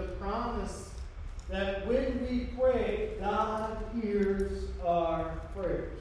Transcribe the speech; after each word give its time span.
the 0.00 0.08
promise 0.14 0.90
that 1.48 1.86
when 1.86 2.26
we 2.28 2.48
pray, 2.58 3.10
God 3.20 3.76
hears 4.00 4.64
our 4.86 5.32
prayers. 5.54 5.98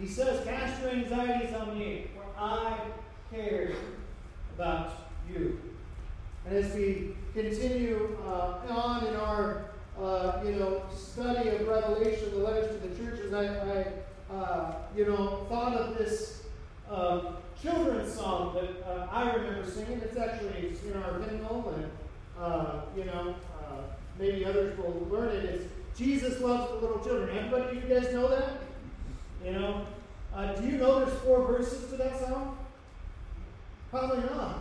He 0.00 0.06
says, 0.08 0.44
Cast 0.44 0.82
your 0.82 0.90
anxieties 0.90 1.54
on 1.54 1.78
me, 1.78 2.08
for 2.14 2.24
I 2.38 2.78
care 3.30 3.72
about 4.56 4.92
you. 5.30 5.60
And 6.46 6.56
as 6.56 6.74
we 6.74 7.16
continue 7.32 8.18
uh, 8.26 8.58
on 8.68 9.06
in 9.06 9.16
our 9.16 9.66
uh, 9.98 10.40
you 10.44 10.52
know 10.52 10.82
study 10.94 11.48
of 11.50 11.66
Revelation, 11.68 12.32
the 12.32 12.38
letters 12.38 12.80
to 12.80 12.88
the 12.88 12.96
churches, 12.96 13.32
I, 13.32 13.44
I 13.46 14.34
uh, 14.34 14.74
you 14.96 15.06
know 15.06 15.46
thought 15.48 15.74
of 15.74 15.96
this 15.96 16.42
uh, 16.90 17.34
children's 17.64 18.12
song 18.14 18.54
that 18.54 18.86
uh, 18.86 19.06
I 19.10 19.32
remember 19.32 19.68
singing. 19.68 20.00
It's 20.04 20.16
actually 20.16 20.76
in 20.86 21.02
our 21.02 21.18
hymnal, 21.20 21.74
and 21.74 21.90
uh, 22.38 22.82
you 22.96 23.06
know 23.06 23.34
maybe 24.18 24.44
others 24.44 24.76
will 24.78 25.08
learn 25.10 25.34
it. 25.34 25.44
It's 25.44 25.64
Jesus 25.96 26.40
loves 26.40 26.70
the 26.70 26.86
little 26.86 27.02
children. 27.02 27.36
Everybody, 27.36 27.76
you 27.76 27.82
guys 27.82 28.12
know 28.12 28.28
that? 28.28 28.58
You 29.44 29.52
know, 29.52 29.86
uh, 30.34 30.52
do 30.54 30.66
you 30.66 30.78
know 30.78 31.04
there's 31.04 31.18
four 31.20 31.46
verses 31.46 31.88
to 31.90 31.96
that 31.96 32.18
song? 32.18 32.58
Probably 33.90 34.22
not. 34.24 34.60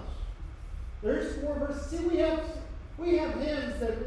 There's 1.01 1.41
four 1.41 1.55
verses. 1.55 1.87
See, 1.87 2.05
we 2.05 2.17
have 2.17 2.41
we 2.97 3.17
have 3.17 3.33
hymns 3.35 3.79
that 3.79 3.97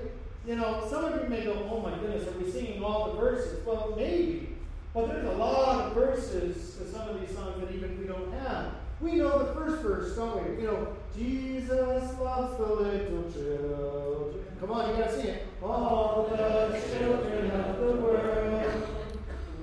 you 0.46 0.56
know. 0.56 0.86
Some 0.88 1.04
of 1.04 1.22
you 1.22 1.28
may 1.28 1.44
go, 1.44 1.68
"Oh 1.70 1.80
my 1.80 1.98
goodness, 1.98 2.26
are 2.28 2.38
we 2.38 2.50
singing 2.50 2.82
all 2.82 3.12
the 3.12 3.20
verses?" 3.20 3.66
Well, 3.66 3.94
maybe, 3.96 4.56
but 4.94 5.08
there's 5.08 5.26
a 5.26 5.36
lot 5.36 5.86
of 5.86 5.94
verses 5.94 6.76
to 6.76 6.90
some 6.90 7.08
of 7.08 7.20
these 7.20 7.36
songs 7.36 7.60
that 7.60 7.74
even 7.74 7.98
we 8.00 8.06
don't 8.06 8.32
have. 8.32 8.72
We 9.00 9.16
know 9.16 9.38
the 9.38 9.52
first 9.52 9.82
verse, 9.82 10.16
don't 10.16 10.42
we? 10.42 10.62
You 10.62 10.68
know, 10.68 10.96
Jesus 11.16 12.18
loves 12.18 12.56
the 12.56 12.66
little 12.66 13.30
children. 13.30 14.44
Come 14.60 14.70
on, 14.70 14.90
you 14.90 14.96
gotta 14.96 15.14
sing 15.14 15.26
it. 15.26 15.46
All 15.62 16.28
the 16.30 16.80
children 16.90 17.50
of 17.50 17.78
the 17.78 17.92
world 17.96 18.46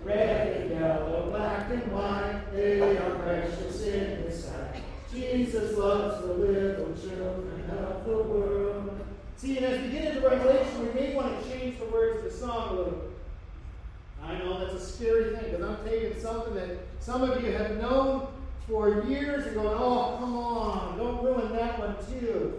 red, 0.06 0.70
yellow, 0.70 1.30
black, 1.32 1.70
and 1.72 1.92
white, 1.92 2.42
they 2.54 2.98
are 2.98 3.16
precious 3.20 3.82
in 3.84 4.24
His 4.24 4.44
sight. 4.46 4.84
Jesus 5.12 5.78
loves 5.78 6.22
the 6.22 6.34
little 6.34 6.94
children 6.96 7.70
of 7.72 8.06
the 8.06 8.18
world. 8.18 9.00
See, 9.38 9.58
and 9.58 9.66
as 9.66 9.82
we 9.82 9.90
get 9.90 10.16
into 10.16 10.28
Revelation, 10.28 10.88
we 10.88 11.00
may 11.00 11.16
want 11.16 11.42
to 11.42 11.50
change 11.50 11.80
the 11.80 11.86
words 11.86 12.20
of 12.20 12.32
the 12.32 12.38
song 12.38 12.70
a 12.70 12.74
little. 12.74 13.02
I 14.24 14.38
know 14.38 14.60
that's 14.60 14.74
a 14.74 14.80
scary 14.80 15.36
thing 15.36 15.52
because 15.52 15.62
I'm 15.62 15.86
taking 15.86 16.22
something 16.22 16.54
that 16.56 16.78
some 17.00 17.24
of 17.24 17.44
you 17.44 17.52
have 17.52 17.78
known 17.78 18.28
for 18.68 19.04
years 19.06 19.46
and 19.46 19.56
going, 19.56 19.78
oh, 19.78 20.18
come 20.20 20.36
on, 20.36 20.98
don't 20.98 21.24
ruin 21.24 21.52
that 21.54 21.80
one 21.80 21.96
too. 22.06 22.54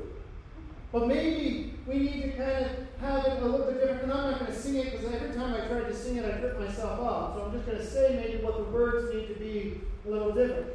But 0.92 1.08
maybe 1.08 1.74
we 1.86 1.98
need 1.98 2.22
to 2.22 2.30
kind 2.32 2.66
of 2.66 2.70
have 3.00 3.26
it 3.26 3.42
a 3.42 3.46
little 3.46 3.66
bit 3.66 3.80
different. 3.80 4.04
And 4.04 4.12
I'm 4.12 4.30
not 4.30 4.40
going 4.40 4.52
to 4.52 4.58
sing 4.58 4.76
it 4.76 4.92
because 4.92 5.12
every 5.12 5.34
time 5.34 5.54
I 5.54 5.66
tried 5.66 5.88
to 5.88 5.94
sing 5.94 6.16
it, 6.16 6.24
I 6.24 6.38
tripped 6.38 6.60
myself 6.60 7.00
up. 7.00 7.34
So 7.34 7.44
I'm 7.44 7.52
just 7.52 7.66
going 7.66 7.78
to 7.78 7.86
say 7.86 8.20
maybe 8.22 8.44
what 8.44 8.58
the 8.58 8.64
words 8.64 9.12
need 9.12 9.28
to 9.28 9.34
be 9.34 9.80
a 10.06 10.10
little 10.10 10.32
different. 10.32 10.66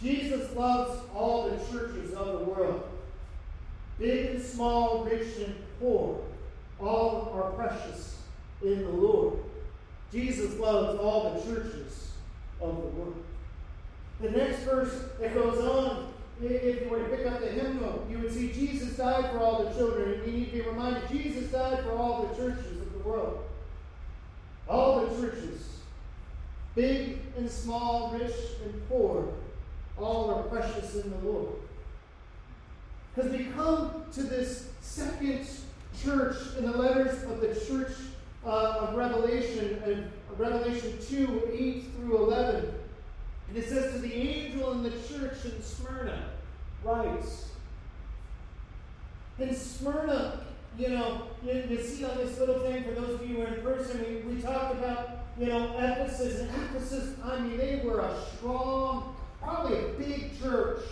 Jesus 0.00 0.54
loves 0.54 1.00
all 1.14 1.50
the 1.50 1.56
churches 1.70 2.12
of 2.14 2.38
the 2.38 2.44
world, 2.44 2.88
big 3.98 4.30
and 4.30 4.42
small, 4.42 5.04
rich 5.04 5.38
and 5.38 5.54
poor. 5.80 6.20
All 6.78 7.32
are 7.34 7.50
precious 7.52 8.18
in 8.62 8.82
the 8.82 8.90
Lord. 8.90 9.38
Jesus 10.12 10.58
loves 10.58 10.98
all 10.98 11.34
the 11.34 11.40
churches 11.40 12.12
of 12.60 12.76
the 12.76 12.88
world. 12.88 13.25
The 14.20 14.30
next 14.30 14.60
verse 14.60 15.04
that 15.20 15.34
goes 15.34 15.58
on 15.58 16.14
if 16.42 16.82
you 16.82 16.88
were 16.88 16.98
to 16.98 17.16
pick 17.16 17.26
up 17.26 17.40
the 17.40 17.46
hymnal, 17.46 18.06
you 18.10 18.18
would 18.18 18.32
see 18.32 18.52
Jesus 18.52 18.96
died 18.96 19.30
for 19.30 19.38
all 19.38 19.64
the 19.64 19.74
children. 19.74 20.12
And 20.12 20.26
you 20.26 20.32
need 20.32 20.46
to 20.46 20.52
be 20.52 20.60
reminded 20.62 21.08
Jesus 21.08 21.50
died 21.50 21.82
for 21.82 21.92
all 21.92 22.26
the 22.26 22.36
churches 22.36 22.80
of 22.80 22.92
the 22.92 22.98
world. 22.98 23.42
All 24.68 25.06
the 25.06 25.16
churches, 25.16 25.78
big 26.74 27.20
and 27.36 27.50
small, 27.50 28.10
rich 28.18 28.34
and 28.64 28.88
poor, 28.88 29.28
all 29.96 30.34
are 30.34 30.42
precious 30.44 30.96
in 30.96 31.10
the 31.10 31.28
Lord. 31.28 31.54
Because 33.14 33.32
we 33.32 33.44
come 33.44 34.04
to 34.12 34.22
this 34.22 34.68
second 34.82 35.46
church 36.02 36.36
in 36.58 36.70
the 36.70 36.76
letters 36.76 37.22
of 37.24 37.40
the 37.40 37.54
church 37.54 37.92
uh, 38.44 38.88
of 38.88 38.96
Revelation, 38.96 39.82
uh, 39.86 40.34
Revelation 40.36 40.98
2 41.08 41.50
8 41.52 41.84
through 41.96 42.18
11. 42.18 42.74
And 43.48 43.56
it 43.56 43.68
says 43.68 43.92
to 43.92 43.98
the 43.98 44.12
angel 44.12 44.72
in 44.72 44.82
the 44.82 44.90
church 44.90 45.44
in 45.44 45.62
Smyrna, 45.62 46.30
writes, 46.82 47.50
in 49.38 49.54
Smyrna, 49.54 50.40
you 50.78 50.88
know, 50.90 51.22
you, 51.44 51.64
you, 51.68 51.82
see 51.82 52.04
on 52.04 52.16
this 52.18 52.38
little 52.38 52.60
thing, 52.60 52.84
for 52.84 52.92
those 52.92 53.20
of 53.20 53.28
you 53.28 53.36
who 53.36 53.42
are 53.42 53.54
in 53.54 53.62
person, 53.62 54.04
we, 54.26 54.34
we 54.34 54.40
talked 54.40 54.74
about, 54.74 55.10
you 55.38 55.46
know, 55.46 55.74
Ephesus. 55.78 56.40
And 56.40 56.50
Ephesus, 56.50 57.14
I 57.24 57.38
mean, 57.40 57.56
they 57.56 57.82
were 57.84 58.00
a 58.00 58.18
strong, 58.36 59.16
probably 59.40 59.78
a 59.78 59.88
big 59.98 60.40
church 60.40 60.82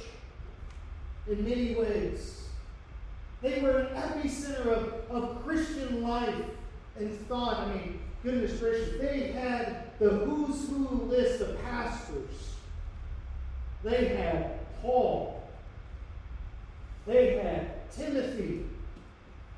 in 1.29 1.45
many 1.45 1.75
ways. 1.75 2.49
They 3.43 3.61
were 3.61 3.79
an 3.79 3.95
epicenter 3.95 4.67
of, 4.67 5.11
of 5.11 5.45
Christian 5.45 6.03
life 6.03 6.35
and 6.99 7.27
thought. 7.29 7.59
I 7.59 7.75
mean, 7.75 8.01
goodness 8.23 8.59
gracious, 8.59 8.99
they 9.01 9.33
had 9.33 9.84
the 9.99 10.09
who's 10.09 10.69
who 10.69 11.05
list 11.09 11.41
of 11.41 11.63
pastors. 11.63 12.55
They 13.83 14.09
had 14.09 14.61
Paul. 14.81 15.43
They 17.07 17.37
had 17.37 17.91
Timothy. 17.93 18.65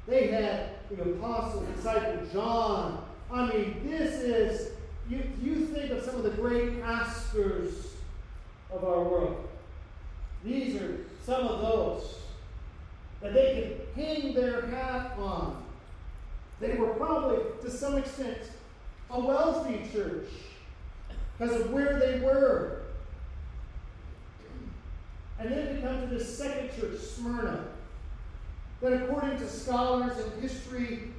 They 0.06 0.28
had 0.28 0.70
the 0.90 1.02
apostle, 1.02 1.66
disciple 1.76 2.26
John. 2.32 3.04
I 3.32 3.46
mean, 3.46 3.82
this 3.88 4.20
is, 4.20 4.72
you, 5.08 5.22
you 5.42 5.66
think 5.66 5.90
of 5.90 6.04
some 6.04 6.16
of 6.16 6.22
the 6.22 6.30
great 6.30 6.82
pastors 6.82 7.88
of 8.70 8.84
our 8.84 9.02
world. 9.02 9.48
These 10.44 10.80
are 10.80 10.98
some 11.24 11.46
of 11.46 11.60
those 11.60 12.14
that 13.20 13.32
they 13.32 13.86
could 13.94 14.04
hang 14.04 14.34
their 14.34 14.66
hat 14.66 15.16
on. 15.18 15.64
They 16.60 16.74
were 16.74 16.88
probably, 16.88 17.38
to 17.62 17.70
some 17.70 17.98
extent, 17.98 18.38
a 19.10 19.20
wealthy 19.20 19.82
church 19.92 20.28
because 21.38 21.60
of 21.60 21.70
where 21.72 21.98
they 21.98 22.20
were. 22.20 22.82
And 25.38 25.52
then 25.52 25.74
we 25.74 25.82
come 25.82 26.00
to 26.00 26.06
this 26.06 26.38
second 26.38 26.70
church, 26.78 26.98
Smyrna, 26.98 27.64
that 28.80 28.92
according 28.92 29.38
to 29.38 29.48
scholars 29.48 30.16
and 30.18 30.42
history 30.42 31.12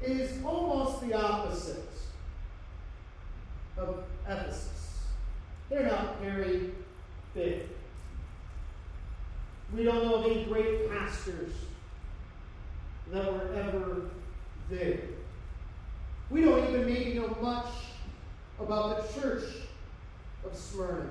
is 0.00 0.42
almost 0.44 1.00
the 1.00 1.14
opposite 1.14 1.88
of 3.76 4.04
Ephesus. 4.26 5.00
They're 5.68 5.86
not 5.86 6.20
very 6.20 6.72
big. 7.34 7.62
We 9.74 9.84
don't 9.84 10.04
know 10.04 10.16
of 10.16 10.30
any 10.30 10.44
great 10.44 10.90
pastors 10.90 11.52
that 13.10 13.32
were 13.32 13.52
ever 13.54 14.02
there. 14.68 15.00
We 16.32 16.40
don't 16.40 16.66
even 16.66 16.86
maybe 16.86 17.12
know 17.12 17.36
much 17.42 17.66
about 18.58 19.02
the 19.02 19.20
church 19.20 19.44
of 20.46 20.56
Smyrna. 20.56 21.10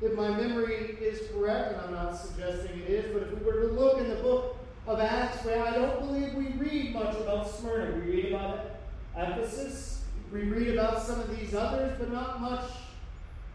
If 0.00 0.14
my 0.14 0.30
memory 0.30 0.96
is 0.98 1.30
correct, 1.30 1.72
and 1.72 1.80
I'm 1.82 1.92
not 1.92 2.18
suggesting 2.18 2.80
it 2.80 2.88
is, 2.88 3.12
but 3.12 3.24
if 3.24 3.38
we 3.38 3.44
were 3.44 3.60
to 3.60 3.66
look 3.66 3.98
in 3.98 4.08
the 4.08 4.16
book 4.16 4.56
of 4.86 4.98
Acts, 4.98 5.44
where 5.44 5.62
I 5.62 5.74
don't 5.74 6.00
believe 6.00 6.32
we 6.32 6.46
read 6.52 6.94
much 6.94 7.16
about 7.16 7.50
Smyrna. 7.50 7.96
We 7.96 8.12
read 8.12 8.32
about 8.32 8.80
Ephesus, 9.14 10.04
we 10.32 10.44
read 10.44 10.68
about 10.68 11.02
some 11.02 11.20
of 11.20 11.38
these 11.38 11.54
others, 11.54 11.96
but 11.98 12.10
not 12.10 12.40
much 12.40 12.70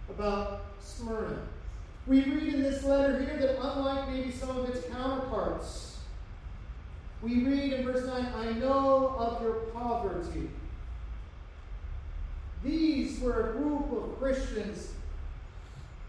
about 0.08 0.66
Smyrna. 0.79 1.40
We 2.05 2.22
read 2.26 2.53
in 2.53 2.61
this 2.61 2.84
letter 2.84 3.20
here 3.23 3.38
that 3.40 3.58
unlike 3.59 4.09
maybe 4.09 4.31
some 4.31 4.55
of 4.55 4.70
its 4.70 4.88
counterparts, 4.88 5.97
we 7.23 7.43
read 7.43 7.73
in 7.73 7.85
verse 7.85 8.05
9, 8.05 8.23
I 8.23 8.52
know 8.59 9.16
of 9.17 9.41
your 9.41 9.53
poverty 9.73 10.49
these 12.66 13.20
were 13.20 13.52
a 13.52 13.53
group 13.53 13.91
of 13.91 14.20
Christians 14.20 14.94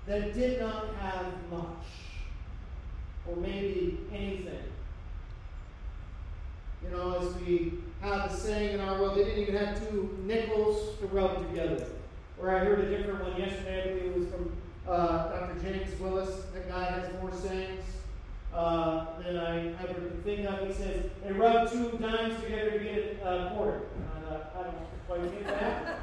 that 0.07 0.35
did 0.35 0.59
not 0.61 0.95
have 1.01 1.27
much, 1.51 1.85
or 3.29 3.37
maybe 3.37 4.01
anything. 4.13 4.63
You 6.83 6.97
know, 6.97 7.19
as 7.19 7.35
we 7.43 7.75
have 8.01 8.31
a 8.31 8.37
saying 8.37 8.75
in 8.75 8.81
our 8.81 8.99
world, 8.99 9.19
they 9.19 9.25
didn't 9.25 9.41
even 9.41 9.57
have 9.57 9.79
two 9.91 10.19
nickels 10.25 10.99
to 11.01 11.07
rub 11.09 11.47
together. 11.49 11.87
Or 12.41 12.55
I 12.55 12.61
heard 12.61 12.81
a 12.81 12.97
different 12.97 13.23
one 13.23 13.41
yesterday, 13.41 13.83
I 13.83 13.89
believe 13.89 14.05
it 14.05 14.19
was 14.19 14.29
from 14.29 14.57
uh, 14.89 15.29
Dr. 15.29 15.61
James 15.63 16.01
Willis. 16.01 16.45
That 16.55 16.69
guy 16.69 16.85
has 16.85 17.13
more 17.21 17.33
sayings 17.33 17.85
uh, 18.55 19.21
than 19.23 19.37
I 19.37 19.69
ever 19.83 19.95
could 19.95 20.25
think 20.25 20.47
of. 20.47 20.67
He 20.67 20.73
says, 20.73 21.07
they 21.25 21.33
rub 21.33 21.71
two 21.71 21.99
dimes 21.99 22.43
together 22.43 22.71
to 22.73 22.79
get 22.79 23.21
a 23.25 23.53
quarter. 23.55 23.81
Uh, 24.31 24.39
I 24.59 24.63
don't 24.63 24.75
quite 25.09 25.33
get 25.33 25.47
that. 25.47 25.99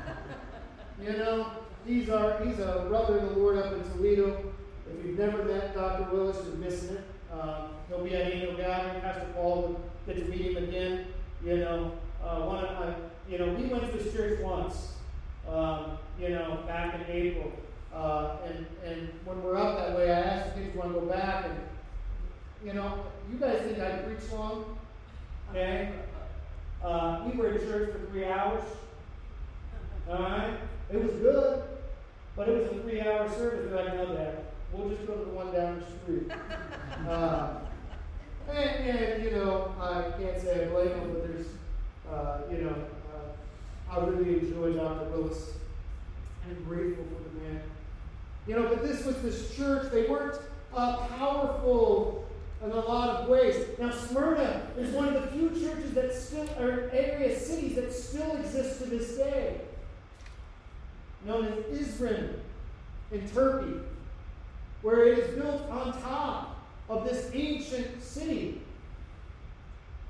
You 1.02 1.14
know, 1.14 1.52
he's 1.86 2.10
our 2.10 2.44
he's 2.44 2.60
a 2.60 2.86
brother 2.88 3.20
in 3.20 3.26
the 3.26 3.34
Lord 3.34 3.58
up 3.58 3.74
in 3.74 3.84
Toledo. 3.92 4.54
If 4.90 5.06
you've 5.06 5.20
never 5.20 5.44
met 5.44 5.74
Dr. 5.74 6.12
Willis, 6.12 6.38
you're 6.46 6.56
missing 6.56 6.98
it. 6.98 7.04
Uh, 7.32 7.68
he'll 7.88 8.04
be 8.04 8.16
at 8.16 8.32
annual 8.32 8.56
gathering. 8.56 9.02
Pastor 9.02 9.28
Paul 9.34 9.62
will 9.62 9.92
get 10.06 10.18
to 10.18 10.26
meet 10.26 10.56
him 10.56 10.64
again. 10.64 11.08
You 11.44 11.58
know, 11.58 11.94
uh, 12.24 12.42
one 12.42 12.64
of 12.64 12.80
my, 12.80 12.96
you 13.28 13.38
know, 13.40 13.54
we 13.54 13.66
went 13.66 13.92
to 13.92 13.98
this 13.98 14.14
church 14.14 14.40
once. 14.42 14.94
Um, 15.50 15.98
you 16.20 16.30
know, 16.30 16.64
back 16.68 16.96
in 16.96 17.06
April. 17.10 17.52
Uh, 17.94 18.38
and, 18.46 18.66
and 18.86 19.10
when 19.26 19.42
we're 19.44 19.58
up 19.58 19.78
that 19.78 19.96
way, 19.96 20.12
I 20.12 20.20
asked 20.20 20.56
the 20.56 20.62
kids, 20.62 20.76
want 20.76 20.94
to 20.94 21.00
go 21.00 21.06
back? 21.06 21.46
And, 21.46 21.60
you 22.66 22.74
know, 22.74 23.04
you 23.32 23.38
guys 23.38 23.62
think 23.62 23.80
I 23.80 23.98
preach 23.98 24.32
long? 24.32 24.78
Okay? 25.50 25.92
Uh, 26.84 27.30
we 27.30 27.38
were 27.38 27.50
in 27.50 27.60
church 27.60 27.92
for 27.92 28.00
three 28.08 28.26
hours. 28.26 28.64
All 30.10 30.16
right? 30.16 30.58
It 30.94 31.04
was 31.04 31.14
good, 31.14 31.64
but 32.36 32.48
it 32.48 32.56
was 32.56 32.78
a 32.78 32.82
three 32.84 33.02
hour 33.02 33.28
service. 33.28 33.72
They're 33.72 33.84
like, 33.84 33.96
no, 33.96 34.16
Dad, 34.16 34.44
we'll 34.72 34.90
just 34.90 35.08
go 35.08 35.16
to 35.16 35.26
the 35.26 35.32
one 35.32 35.52
down 35.52 35.80
the 35.80 35.86
street. 35.86 36.32
Uh, 37.10 37.60
and, 38.50 38.88
and, 38.88 39.24
you 39.24 39.32
know, 39.32 39.74
I 39.82 40.04
can't 40.18 40.40
say 40.40 40.64
I 40.64 40.68
blame 40.70 40.90
them, 40.90 41.14
but 41.14 41.28
there's, 41.28 41.48
uh, 42.10 42.38
you 42.50 42.60
know, 42.60 42.76
uh, 43.12 43.92
I 43.92 44.06
really 44.06 44.40
enjoy 44.40 44.74
Dr. 44.74 45.10
Willis. 45.10 45.50
I'm 46.48 46.64
grateful 46.64 47.04
for 47.04 47.24
the 47.24 47.44
man. 47.44 47.62
You 48.48 48.56
know, 48.56 48.70
but 48.70 48.84
this 48.84 49.04
was 49.06 49.22
this 49.22 49.54
church. 49.56 49.92
They 49.92 50.08
weren't 50.08 50.40
uh, 50.74 50.98
powerful 51.18 52.26
in 52.64 52.72
a 52.72 52.80
lot 52.80 53.10
of 53.10 53.28
ways. 53.28 53.66
Now, 53.80 53.92
Smyrna 53.92 54.68
is 54.78 54.92
one 54.92 55.14
of 55.14 55.22
the 55.22 55.28
few 55.30 55.50
churches 55.50 55.94
that 55.96 56.14
still, 56.14 56.48
or 56.58 56.90
area 56.94 57.38
cities 57.38 57.76
that 57.76 57.92
still 57.92 58.38
exist 58.38 58.82
to 58.82 58.90
this 58.90 59.18
day, 59.18 59.60
known 61.26 61.46
as 61.46 61.80
Izmir 61.80 62.36
in 63.12 63.30
Turkey, 63.30 63.80
where 64.82 65.08
it 65.08 65.20
is 65.20 65.40
built 65.40 65.70
on 65.70 66.02
top 66.02 66.58
of 66.90 67.06
this 67.06 67.30
ancient 67.34 68.02
city. 68.04 68.62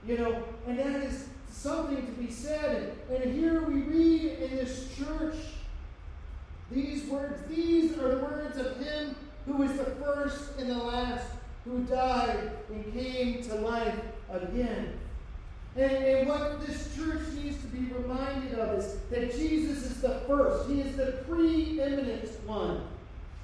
You 0.06 0.18
know, 0.18 0.44
and 0.68 0.80
that 0.80 1.04
is 1.04 1.28
something 1.50 2.06
to 2.06 2.12
be 2.14 2.32
said. 2.32 2.98
And, 3.10 3.34
here 3.34 3.62
we 3.62 3.82
read 3.82 4.40
in 4.40 4.58
this 4.58 4.90
church 4.98 5.36
these 6.72 7.06
words, 7.06 7.42
these 7.48 7.98
are 8.00 8.16
the 8.16 8.24
words 8.24 8.58
of 8.58 8.78
him 8.78 9.16
who 9.46 9.62
is 9.64 9.78
the 9.78 9.86
first 9.86 10.58
and 10.58 10.70
the 10.70 10.78
last, 10.78 11.26
who 11.66 11.84
died 11.84 12.52
and 12.70 12.94
came 12.94 13.44
to 13.44 13.56
life 13.56 14.00
again. 14.32 15.00
And, 15.76 15.92
and, 15.92 16.30
what 16.30 16.66
this 16.66 16.96
church 16.96 17.22
needs 17.34 17.60
to 17.62 17.68
be 17.68 17.92
reminded 17.94 18.60
of 18.60 18.78
is 18.78 18.98
that 19.10 19.36
Jesus 19.36 19.84
is 19.84 20.02
the 20.02 20.22
first. 20.28 20.70
He 20.70 20.82
is 20.82 20.96
the 20.96 21.24
preeminent 21.28 22.30
one. 22.46 22.84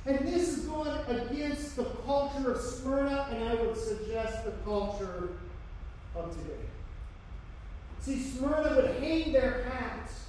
And 0.06 0.20
this 0.28 0.58
is 0.58 0.66
going 0.66 0.96
against 1.08 1.76
the 1.76 1.86
culture 2.06 2.52
of 2.52 2.62
Smyrna, 2.62 3.30
and 3.32 3.50
I 3.50 3.56
would 3.56 3.76
suggest 3.76 4.46
the 4.46 4.52
culture 4.64 5.30
of 6.16 6.32
today. 6.38 6.66
See, 8.02 8.22
Smyrna 8.22 8.76
would 8.76 9.02
hang 9.02 9.34
their 9.34 9.64
hats 9.64 10.26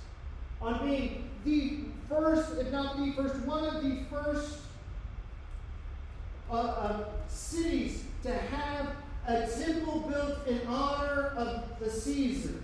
on 0.60 0.86
being 0.86 1.30
the 1.44 1.80
first, 2.08 2.58
if 2.58 2.72
not 2.72 2.96
the 2.98 3.12
first, 3.12 3.36
one 3.46 3.64
of 3.64 3.82
the 3.82 4.04
first 4.10 4.58
uh, 6.50 6.54
uh, 6.54 7.04
cities 7.28 8.04
to 8.22 8.32
have 8.32 8.88
a 9.26 9.46
temple 9.46 10.00
built 10.00 10.46
in 10.46 10.66
honor 10.66 11.32
of 11.36 11.64
the 11.78 11.90
Caesar. 11.90 12.62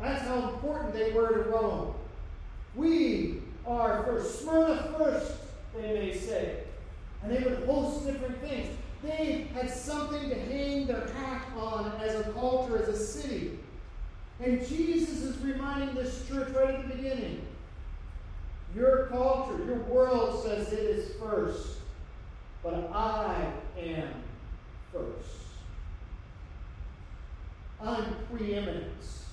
That's 0.00 0.26
how 0.26 0.50
important 0.50 0.94
they 0.94 1.12
were 1.12 1.28
to 1.28 1.50
Rome. 1.50 1.94
We 2.74 3.42
are 3.66 4.02
first. 4.04 4.40
Smyrna 4.40 4.94
first, 4.96 5.32
they 5.76 5.92
may 5.94 6.16
say. 6.16 6.60
And 7.22 7.32
they 7.32 7.42
would 7.42 7.64
host 7.64 8.06
different 8.06 8.40
things. 8.40 8.68
They 9.02 9.48
had 9.54 9.70
something 9.70 10.28
to 10.28 10.34
hang 10.34 10.86
their 10.86 11.06
hat 11.08 11.42
on 11.56 11.92
as 12.00 12.26
a 12.26 12.32
culture, 12.32 12.82
as 12.82 12.88
a 12.88 12.96
city. 12.96 13.58
And 14.40 14.66
Jesus 14.66 15.22
is 15.22 15.38
reminding 15.38 15.94
this 15.94 16.26
church 16.26 16.48
right 16.50 16.74
at 16.74 16.88
the 16.88 16.94
beginning 16.94 17.46
your 18.74 19.06
culture, 19.06 19.64
your 19.64 19.78
world 19.78 20.44
says 20.44 20.72
it 20.72 20.78
is 20.78 21.12
first, 21.16 21.78
but 22.62 22.90
I 22.94 23.50
am 23.78 24.12
first. 24.92 25.30
I'm 27.82 28.16
preeminence. 28.30 29.26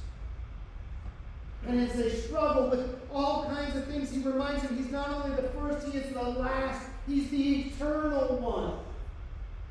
And 1.68 1.81
as 1.81 1.94
they 1.94 2.09
struggle 2.09 2.69
with 2.69 3.00
all 3.12 3.45
kinds 3.45 3.75
of 3.75 3.86
things, 3.88 4.12
he 4.12 4.21
reminds 4.21 4.63
them 4.63 4.77
he's 4.77 4.92
not 4.92 5.09
only 5.09 5.36
the 5.36 5.50
first, 5.50 5.88
he 5.88 5.98
is 5.98 6.13
the 6.13 6.21
last. 6.21 6.88
He's 7.07 7.30
the 7.30 7.62
eternal 7.62 8.38
one. 8.38 8.74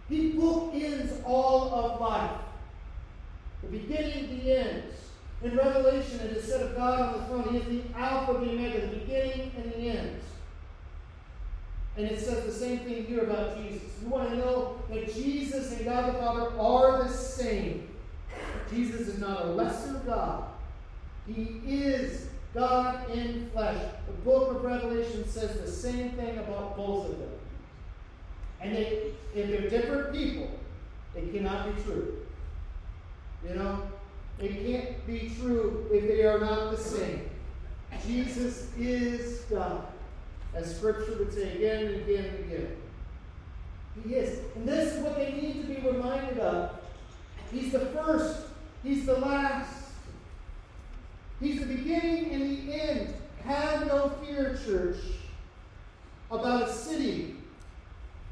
He 0.09 0.33
bookends 0.33 1.23
all 1.25 1.73
of 1.75 2.01
life. 2.01 2.41
The 3.63 3.69
beginning, 3.69 4.39
the 4.39 4.59
end. 4.59 4.83
In 5.43 5.57
Revelation, 5.57 6.21
it 6.21 6.37
is 6.37 6.45
said 6.45 6.63
of 6.63 6.77
God 6.77 7.01
on 7.01 7.21
the 7.21 7.27
throne, 7.27 7.49
He 7.51 7.59
is 7.59 7.83
the 7.85 7.99
Alpha, 7.99 8.37
and 8.37 8.47
the 8.47 8.53
Omega, 8.53 8.81
the 8.81 8.97
beginning 8.97 9.53
and 9.57 9.73
the 9.73 9.89
end. 9.89 10.21
And 11.97 12.07
it 12.07 12.21
says 12.21 12.45
the 12.45 12.53
same 12.53 12.81
thing 12.81 13.07
here 13.07 13.23
about 13.23 13.57
Jesus. 13.57 13.83
You 14.03 14.09
want 14.09 14.31
to 14.31 14.37
know 14.37 14.79
that 14.91 15.13
Jesus 15.15 15.73
and 15.73 15.85
God 15.85 16.15
the 16.15 16.19
Father 16.19 16.59
are 16.59 17.05
the 17.05 17.09
same. 17.09 17.89
Jesus 18.71 19.09
is 19.09 19.19
not 19.19 19.47
a 19.47 19.49
lesser 19.49 19.95
God. 20.07 20.45
He 21.27 21.61
is 21.67 22.29
God 22.55 23.11
in 23.11 23.51
flesh. 23.53 23.83
The 24.07 24.13
book 24.13 24.57
of 24.57 24.65
Revelation 24.65 25.27
says 25.29 25.59
the 25.59 25.71
same 25.71 26.11
thing 26.13 26.39
about 26.39 26.77
both 26.77 27.11
of 27.11 27.19
them. 27.19 27.31
And 28.61 28.75
they, 28.75 29.13
if 29.35 29.49
they're 29.49 29.71
different 29.71 30.13
people, 30.13 30.51
it 31.15 31.33
cannot 31.33 31.75
be 31.75 31.83
true. 31.83 32.19
You 33.47 33.55
know? 33.55 33.83
It 34.39 34.67
can't 34.67 35.07
be 35.07 35.33
true 35.41 35.87
if 35.91 36.07
they 36.07 36.25
are 36.25 36.41
not 36.41 36.71
the 36.71 36.77
same. 36.77 37.31
Jesus 38.07 38.69
is 38.79 39.41
God, 39.51 39.87
as 40.57 40.77
Scripture 40.77 41.17
would 41.19 41.33
say 41.33 41.57
again 41.57 41.87
and 41.87 41.97
again 41.97 42.25
and 42.25 42.53
again. 42.53 42.77
He 44.03 44.15
is. 44.15 44.41
And 44.57 44.67
this 44.67 44.95
is 44.95 45.03
what 45.03 45.17
they 45.17 45.33
need 45.33 45.63
to 45.63 45.75
be 45.75 45.87
reminded 45.87 46.39
of. 46.39 46.79
He's 47.53 47.73
the 47.73 47.81
first, 47.87 48.47
He's 48.83 49.05
the 49.05 49.19
last. 49.19 49.91
He's 51.41 51.61
the 51.61 51.67
beginning 51.67 52.33
and 52.33 52.69
the 52.69 52.73
end. 52.73 53.15
Have 53.45 53.87
no 53.87 54.11
fear, 54.25 54.59
church, 54.65 54.99
about 56.31 56.69
a 56.69 56.73
city 56.73 57.37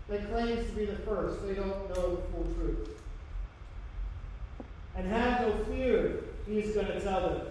that 0.09 0.31
claims 0.31 0.69
to 0.71 0.77
be 0.77 0.85
the 0.85 0.97
first. 0.99 1.45
They 1.47 1.55
don't 1.55 1.89
know 1.91 2.17
the 2.17 2.23
full 2.33 2.55
truth. 2.57 2.89
And 4.97 5.09
have 5.09 5.41
no 5.41 5.65
fear, 5.65 6.23
he's 6.47 6.73
going 6.73 6.87
to 6.87 7.01
tell 7.01 7.29
them, 7.29 7.47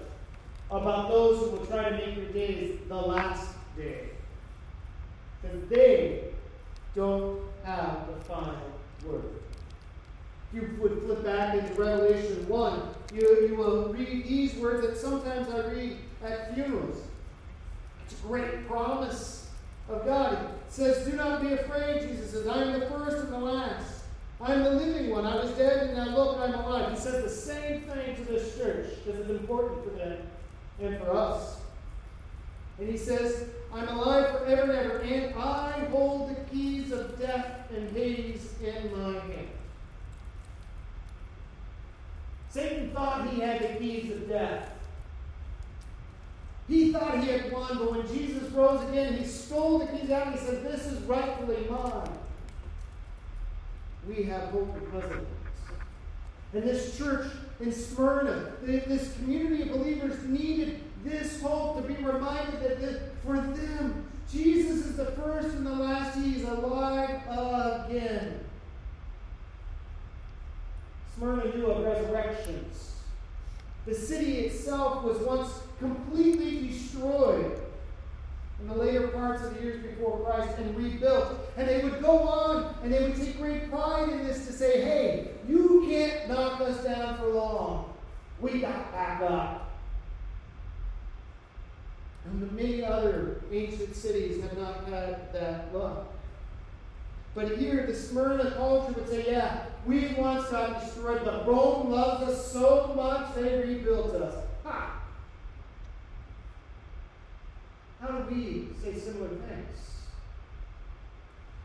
about 0.71 1.09
those 1.09 1.39
who 1.39 1.57
will 1.57 1.65
try 1.65 1.89
to 1.89 1.97
make 1.97 2.15
your 2.15 2.27
days 2.27 2.79
the 2.87 2.95
last 2.95 3.49
day. 3.75 4.11
Because 5.43 5.69
they 5.69 6.23
don't 6.95 7.39
have 7.63 8.07
the 8.07 8.23
final 8.25 8.55
word. 9.05 9.25
If 10.51 10.61
you 10.61 10.77
would 10.81 11.03
flip 11.03 11.23
back 11.23 11.55
into 11.55 11.73
Revelation 11.73 12.47
1, 12.47 12.81
you, 13.13 13.47
you 13.47 13.55
will 13.55 13.93
read 13.93 14.25
these 14.27 14.55
words 14.55 14.87
that 14.87 14.97
sometimes 14.97 15.49
I 15.49 15.67
read 15.67 15.97
at 16.23 16.55
funerals. 16.55 16.97
It's 18.05 18.19
a 18.19 18.23
great 18.23 18.67
promise 18.67 19.49
of 19.89 20.05
God. 20.05 20.33
It 20.33 20.73
says, 20.73 21.05
Do 21.05 21.15
not 21.15 21.41
be 21.41 21.53
afraid, 21.53 22.07
Jesus 22.07 22.31
says, 22.31 22.47
I 22.47 22.63
am 22.63 22.79
the 22.79 22.85
first 22.87 23.25
and 23.25 23.33
the 23.33 23.39
last. 23.39 24.03
I'm 24.41 24.63
the 24.63 24.71
living 24.71 25.09
one. 25.09 25.25
I 25.25 25.35
was 25.35 25.51
dead 25.51 25.87
and 25.87 25.97
now 25.97 26.15
look, 26.17 26.37
I'm 26.37 26.53
alive. 26.53 26.91
He 26.91 26.97
says 26.97 27.23
the 27.23 27.29
same 27.29 27.81
thing 27.83 28.15
to 28.15 28.25
this 28.25 28.57
church 28.57 28.87
because 29.03 29.21
it's 29.21 29.29
important 29.29 29.83
for 29.83 29.91
them 29.91 30.17
and 30.81 30.97
for 30.97 31.15
us. 31.15 31.57
And 32.79 32.89
he 32.89 32.97
says, 32.97 33.49
I'm 33.73 33.87
alive 33.87 34.31
forever 34.31 34.71
and 34.71 34.71
ever, 34.71 34.97
and 34.99 35.35
I 35.35 35.85
hold 35.91 36.29
the 36.29 36.41
keys 36.51 36.91
of 36.91 37.19
death 37.19 37.71
and 37.75 37.95
Hades 37.95 38.53
in 38.63 38.91
my 38.91 39.13
hand. 39.19 39.47
Satan 42.49 42.91
thought 42.91 43.29
he 43.29 43.41
had 43.41 43.61
the 43.61 43.79
keys 43.79 44.11
of 44.11 44.29
death. 44.29 44.69
He 46.67 46.91
thought 46.93 47.19
he 47.23 47.29
had 47.29 47.51
won, 47.51 47.77
but 47.77 47.91
when 47.91 48.07
Jesus 48.07 48.49
rose 48.51 48.87
again, 48.89 49.17
he 49.17 49.25
stole 49.25 49.79
the 49.79 49.87
keys 49.87 50.09
out 50.11 50.27
and 50.27 50.39
he 50.39 50.45
said, 50.45 50.63
This 50.63 50.85
is 50.85 51.01
rightfully 51.03 51.67
mine 51.69 52.09
we 54.07 54.23
have 54.23 54.49
hope 54.49 54.73
because 54.73 55.11
of 55.11 55.17
this. 55.17 55.27
And 56.53 56.63
this 56.63 56.97
church 56.97 57.31
in 57.59 57.71
Smyrna, 57.71 58.51
this 58.61 59.13
community 59.15 59.63
of 59.63 59.69
believers 59.69 60.23
needed 60.23 60.81
this 61.03 61.41
hope 61.41 61.81
to 61.81 61.93
be 61.93 62.01
reminded 62.01 62.61
that 62.61 62.81
the, 62.81 63.01
for 63.25 63.35
them, 63.35 64.05
Jesus 64.31 64.85
is 64.85 64.97
the 64.97 65.05
first 65.05 65.49
and 65.49 65.65
the 65.65 65.75
last. 65.75 66.17
He 66.17 66.37
is 66.37 66.43
alive 66.43 67.21
again. 67.87 68.39
Smyrna 71.15 71.55
knew 71.55 71.67
of 71.67 71.83
resurrections. 71.83 72.95
The 73.85 73.93
city 73.93 74.39
itself 74.41 75.03
was 75.03 75.17
once 75.19 75.49
completely 75.79 76.67
destroyed. 76.67 77.59
In 78.61 78.67
the 78.69 78.75
later 78.75 79.09
parts 79.09 79.43
of 79.43 79.55
the 79.55 79.61
years 79.61 79.83
before 79.83 80.19
Christ 80.21 80.57
and 80.57 80.75
rebuilt. 80.77 81.37
And 81.57 81.67
they 81.67 81.83
would 81.83 82.01
go 82.01 82.19
on 82.19 82.73
and 82.81 82.93
they 82.93 83.03
would 83.03 83.15
take 83.17 83.37
great 83.37 83.69
pride 83.69 84.07
in 84.09 84.25
this 84.25 84.45
to 84.47 84.53
say, 84.53 84.81
hey, 84.81 85.31
you 85.47 85.85
can't 85.89 86.29
knock 86.29 86.61
us 86.61 86.81
down 86.83 87.17
for 87.17 87.27
long. 87.27 87.93
We 88.39 88.61
got 88.61 88.91
back 88.93 89.21
up. 89.21 89.62
And 92.25 92.51
many 92.53 92.83
other 92.83 93.41
ancient 93.51 93.95
cities 93.95 94.41
have 94.41 94.57
not 94.57 94.85
had 94.87 95.33
that 95.33 95.73
luck. 95.73 96.07
But 97.35 97.57
here, 97.57 97.85
the 97.87 97.95
Smyrna 97.95 98.51
culture 98.51 98.93
would 98.93 99.09
say, 99.09 99.25
yeah, 99.27 99.65
we 99.85 100.13
once 100.13 100.49
got 100.49 100.81
destroyed, 100.81 101.21
but 101.25 101.47
Rome 101.47 101.89
loves 101.89 102.31
us 102.31 102.51
so 102.51 102.93
much 102.95 103.33
they 103.35 103.57
rebuilt 103.57 104.15
us. 104.15 104.45
Ha! 104.63 105.01
How 107.99 108.07
do 108.07 108.35
we 108.35 108.67
say 108.83 108.97
similar 108.97 109.29
things? 109.29 109.79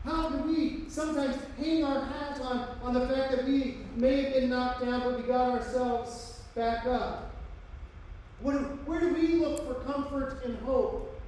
How 0.03 0.29
do 0.29 0.37
we 0.43 0.89
sometimes 0.89 1.37
hang 1.57 1.83
our 1.83 2.03
hats 2.03 2.39
on, 2.39 2.67
on 2.81 2.93
the 2.93 3.07
fact 3.07 3.31
that 3.31 3.45
we 3.45 3.77
may 3.95 4.23
have 4.23 4.33
been 4.33 4.49
knocked 4.49 4.81
down, 4.81 5.01
but 5.01 5.17
we 5.17 5.23
got 5.23 5.51
ourselves 5.51 6.41
back 6.55 6.85
up? 6.87 7.28
What, 8.41 8.55
where 8.87 8.99
do 9.01 9.13
we 9.13 9.35
look 9.35 9.67
for 9.67 9.73
comfort 9.91 10.41
and 10.45 10.57
hope? 10.59 11.19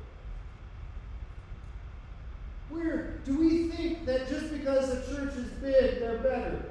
Where 2.69 3.19
do 3.25 3.37
we 3.37 3.67
think 3.67 4.05
that 4.05 4.29
just 4.29 4.51
because 4.51 4.89
the 4.89 5.13
church 5.13 5.35
is 5.35 5.49
big, 5.61 5.99
they're 5.99 6.19
better? 6.19 6.63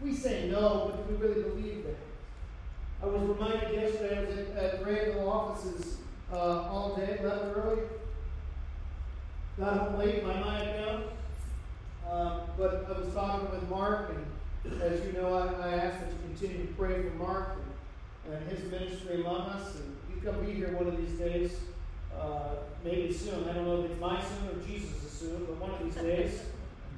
We 0.00 0.14
say 0.14 0.48
no, 0.48 0.90
but 0.90 1.08
do 1.08 1.14
we 1.14 1.28
really 1.28 1.42
believe 1.42 1.84
that? 1.84 1.96
I 3.02 3.06
was 3.06 3.28
reminded 3.28 3.74
yesterday, 3.74 4.18
I 4.18 4.20
was 4.24 4.38
at, 4.38 4.56
at 4.56 4.84
Granville 4.84 5.28
offices 5.28 5.98
uh, 6.32 6.36
all 6.36 6.96
day, 6.96 7.20
left 7.22 7.44
early. 7.54 7.82
Got 9.58 9.76
home 9.76 9.98
late, 9.98 10.24
my 10.24 10.40
mind 10.40 10.70
down. 10.70 11.04
Um, 12.10 12.40
but 12.56 12.86
I 12.88 12.98
was 12.98 13.12
talking 13.12 13.50
with 13.50 13.68
Mark, 13.68 14.10
and 14.64 14.80
as 14.80 15.04
you 15.04 15.12
know, 15.12 15.34
I, 15.34 15.68
I 15.68 15.74
asked 15.74 16.00
that 16.00 16.10
you 16.10 16.18
continue 16.28 16.66
to 16.66 16.72
pray 16.74 17.02
for 17.02 17.10
Mark 17.16 17.58
and, 18.32 18.48
his 18.50 18.70
ministry 18.70 19.20
among 19.20 19.40
us. 19.42 19.76
And 19.76 19.96
going 20.26 20.40
to 20.40 20.44
be 20.44 20.54
here 20.54 20.76
one 20.76 20.88
of 20.88 20.96
these 20.96 21.16
days, 21.18 21.52
uh, 22.18 22.56
maybe 22.84 23.12
soon. 23.12 23.48
I 23.48 23.52
don't 23.52 23.64
know 23.64 23.84
if 23.84 23.92
it's 23.92 24.00
my 24.00 24.20
soon 24.20 24.48
or 24.50 24.66
Jesus' 24.66 25.12
soon, 25.12 25.44
but 25.44 25.56
one 25.58 25.70
of 25.70 25.84
these 25.84 26.02
days. 26.02 26.40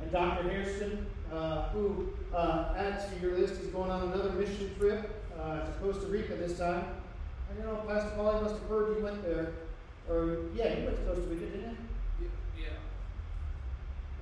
And 0.00 0.10
Dr. 0.10 0.48
Hairston, 0.48 1.06
uh, 1.30 1.68
who 1.68 2.08
uh, 2.34 2.72
adds 2.76 3.04
to 3.12 3.20
your 3.20 3.36
list, 3.36 3.60
he's 3.60 3.70
going 3.70 3.90
on 3.90 4.08
another 4.12 4.30
mission 4.30 4.74
trip 4.78 5.22
uh, 5.38 5.60
to 5.60 5.72
Costa 5.82 6.06
Rica 6.06 6.36
this 6.36 6.58
time. 6.58 6.84
And 7.50 7.58
you 7.58 7.64
know, 7.64 7.84
Pastor 7.86 8.12
Paul, 8.16 8.40
must 8.40 8.54
have 8.54 8.68
heard 8.68 8.96
you 8.96 9.04
went 9.04 9.22
there. 9.22 9.52
Or, 10.08 10.38
yeah, 10.54 10.78
you 10.78 10.84
went 10.84 10.96
to 10.96 11.02
Costa 11.02 11.28
Rica, 11.28 11.44
didn't 11.44 11.76
you? 12.20 12.30
Yeah. 12.58 12.80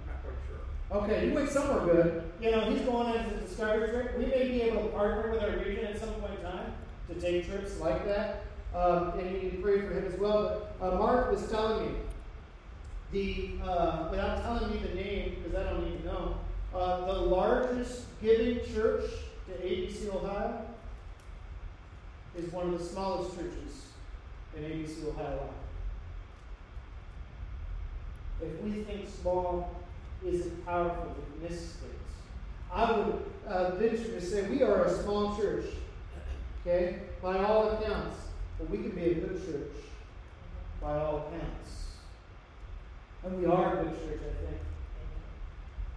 I'm 0.03 0.09
not 0.09 0.23
quite 0.25 0.35
sure. 0.49 1.03
Okay, 1.05 1.29
you 1.29 1.35
went 1.35 1.49
somewhere 1.49 1.95
good. 1.95 2.23
You 2.41 2.51
know, 2.51 2.71
he's 2.71 2.81
going 2.81 3.07
on 3.07 3.17
a 3.17 3.41
discovery 3.41 3.89
trip. 3.91 4.19
We 4.19 4.27
may 4.27 4.49
be 4.49 4.63
able 4.63 4.83
to 4.83 4.89
partner 4.89 5.31
with 5.31 5.43
our 5.45 5.51
region 5.59 5.87
at 5.87 6.01
some 6.01 6.11
point 6.15 6.41
in 6.41 6.43
time 6.43 6.73
to 7.09 7.21
take 7.21 7.49
trips 7.49 7.79
like 7.81 8.05
that. 8.07 8.45
Um, 8.75 9.19
and 9.19 9.31
you 9.31 9.43
need 9.43 9.51
to 9.53 9.63
pray 9.63 9.81
for 9.81 9.95
him 9.95 10.05
as 10.05 10.19
well. 10.19 10.69
But 10.79 10.95
uh, 10.95 10.99
Mark 10.99 11.31
was 11.31 11.49
telling 11.49 11.87
me, 11.87 11.99
the 13.13 13.51
uh, 13.65 14.09
without 14.11 14.43
telling 14.43 14.71
me 14.71 14.79
the 14.87 14.95
name, 14.95 15.37
because 15.37 15.55
I 15.55 15.71
don't 15.71 15.87
even 15.87 16.05
know, 16.05 16.37
uh, 16.75 17.07
the 17.07 17.13
largest 17.13 18.03
giving 18.21 18.61
church 18.75 19.05
to 19.47 19.53
ABC 19.53 20.13
Ohio 20.15 20.67
is 22.37 22.53
one 22.53 22.73
of 22.75 22.79
the 22.79 22.85
smallest 22.85 23.37
churches 23.37 23.87
in 24.57 24.65
ABC 24.65 25.09
Ohio. 25.09 25.49
If 28.43 28.61
we 28.63 28.83
think 28.83 29.09
small 29.09 29.75
isn't 30.25 30.67
powerful, 30.67 31.15
we 31.41 31.49
miss 31.49 31.59
things. 31.59 31.93
I 32.71 32.91
would 32.93 33.23
uh, 33.49 33.71
venture 33.77 34.05
to 34.05 34.21
say 34.21 34.43
we 34.51 34.63
are 34.63 34.85
a 34.85 35.03
small 35.03 35.37
church, 35.37 35.65
okay, 36.67 36.99
by 37.23 37.39
all 37.39 37.71
accounts, 37.71 38.17
but 38.59 38.71
we 38.71 38.79
can 38.79 38.91
be 38.91 39.05
a 39.05 39.15
good 39.15 39.45
church 39.45 39.85
by 40.81 40.99
all 40.99 41.29
accounts. 41.29 41.87
And 43.25 43.39
we 43.39 43.47
are 43.47 43.81
a 43.81 43.85
good 43.85 43.99
church, 43.99 44.21
I 44.21 44.45
think. 44.45 44.61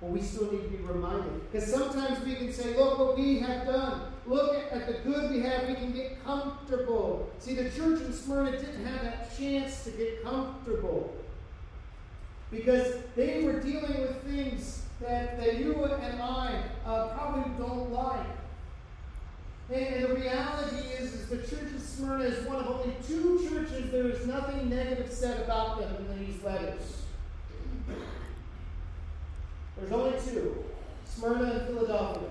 But 0.01 0.09
we 0.11 0.21
still 0.21 0.51
need 0.51 0.63
to 0.63 0.69
be 0.69 0.77
reminded. 0.77 1.51
Because 1.51 1.69
sometimes 1.69 2.23
we 2.25 2.35
can 2.35 2.53
say, 2.53 2.75
look 2.77 2.97
what 2.99 3.17
we 3.17 3.39
have 3.39 3.65
done. 3.65 4.01
Look 4.25 4.55
at 4.71 4.87
the 4.87 4.93
good 5.09 5.31
we 5.31 5.41
have. 5.41 5.67
We 5.67 5.75
can 5.75 5.91
get 5.91 6.23
comfortable. 6.23 7.29
See, 7.39 7.55
the 7.55 7.69
church 7.69 8.01
in 8.01 8.13
Smyrna 8.13 8.51
didn't 8.51 8.85
have 8.85 9.01
that 9.03 9.37
chance 9.37 9.83
to 9.83 9.91
get 9.91 10.23
comfortable. 10.23 11.13
Because 12.49 12.95
they 13.15 13.43
were 13.43 13.59
dealing 13.59 14.01
with 14.01 14.23
things 14.23 14.83
that, 15.01 15.37
that 15.39 15.59
you 15.59 15.83
and 15.83 16.21
I 16.21 16.63
uh, 16.85 17.07
probably 17.09 17.51
don't 17.57 17.91
like. 17.91 18.38
And, 19.71 20.03
the 20.03 20.15
reality 20.15 20.87
is, 20.99 21.13
is 21.13 21.29
the 21.29 21.37
church 21.37 21.71
of 21.75 21.81
Smyrna 21.81 22.23
is 22.23 22.47
one 22.47 22.57
of 22.57 22.67
only 22.67 22.95
two 23.05 23.47
churches 23.47 23.91
there 23.91 24.09
is 24.09 24.25
nothing 24.25 24.69
negative 24.69 25.11
said 25.11 25.41
about 25.43 25.79
them 25.79 26.07
in 26.11 26.25
these 26.25 26.43
letters. 26.43 27.03
There's 29.77 29.91
only 29.91 30.17
two 30.19 30.63
Smyrna 31.05 31.51
and 31.51 31.67
Philadelphia. 31.67 32.29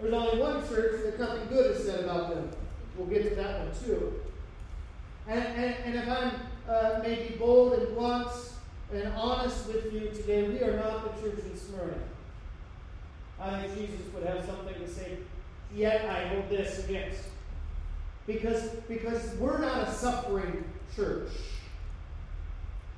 There's 0.00 0.12
only 0.14 0.40
one 0.40 0.68
church 0.68 1.02
that 1.04 1.20
nothing 1.20 1.48
good 1.48 1.76
is 1.76 1.84
said 1.84 2.04
about 2.04 2.30
them. 2.30 2.50
We'll 2.96 3.06
get 3.06 3.28
to 3.28 3.34
that 3.36 3.60
one 3.60 3.70
too. 3.84 4.20
And, 5.28 5.40
and, 5.40 5.74
and 5.84 5.94
if 5.94 6.08
I'm 6.08 6.32
uh, 6.68 7.00
maybe 7.02 7.36
bold 7.36 7.74
and 7.74 7.94
blunt 7.94 8.30
and 8.92 9.12
honest 9.14 9.68
with 9.68 9.92
you 9.92 10.08
today, 10.08 10.48
we 10.48 10.60
are 10.62 10.76
not 10.76 11.14
the 11.14 11.22
church 11.22 11.44
in 11.44 11.56
Smyrna. 11.56 11.94
I 13.40 13.62
think 13.62 13.76
Jesus 13.76 14.12
would 14.12 14.24
have 14.24 14.44
something 14.44 14.74
to 14.74 14.88
say, 14.88 15.18
yet 15.74 16.08
I 16.08 16.28
hold 16.28 16.48
this 16.48 16.84
against. 16.84 17.20
Because, 18.26 18.62
because 18.88 19.34
we're 19.36 19.58
not 19.58 19.88
a 19.88 19.92
suffering 19.92 20.64
church. 20.94 21.30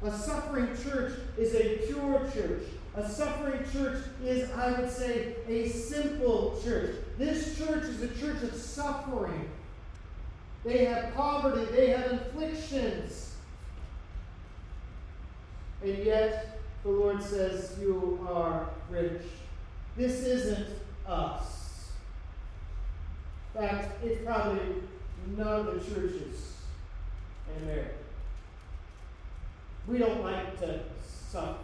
A 0.02 0.10
suffering 0.10 0.68
church 0.82 1.12
is 1.38 1.54
a 1.54 1.86
pure 1.86 2.28
church. 2.34 2.64
A 2.94 3.08
suffering 3.08 3.64
church 3.72 4.02
is, 4.22 4.50
I 4.50 4.72
would 4.78 4.90
say, 4.90 5.36
a 5.48 5.68
simple 5.68 6.60
church. 6.62 6.96
This 7.18 7.56
church 7.56 7.84
is 7.84 8.02
a 8.02 8.08
church 8.08 8.42
of 8.42 8.54
suffering. 8.54 9.48
They 10.64 10.84
have 10.84 11.14
poverty, 11.14 11.64
they 11.72 11.90
have 11.90 12.12
afflictions. 12.12 13.34
And 15.82 15.98
yet, 15.98 16.60
the 16.82 16.90
Lord 16.90 17.22
says, 17.22 17.76
You 17.80 18.26
are 18.30 18.68
rich. 18.90 19.22
This 19.96 20.24
isn't 20.24 20.68
us. 21.06 21.61
In 23.54 23.60
fact, 23.60 24.04
it's 24.04 24.24
probably 24.24 24.60
none 25.36 25.60
of 25.60 25.66
the 25.66 25.94
churches 25.94 26.56
in 27.54 27.64
America. 27.64 27.94
We 29.86 29.98
don't 29.98 30.22
like 30.22 30.58
to 30.60 30.80
suffer. 31.06 31.58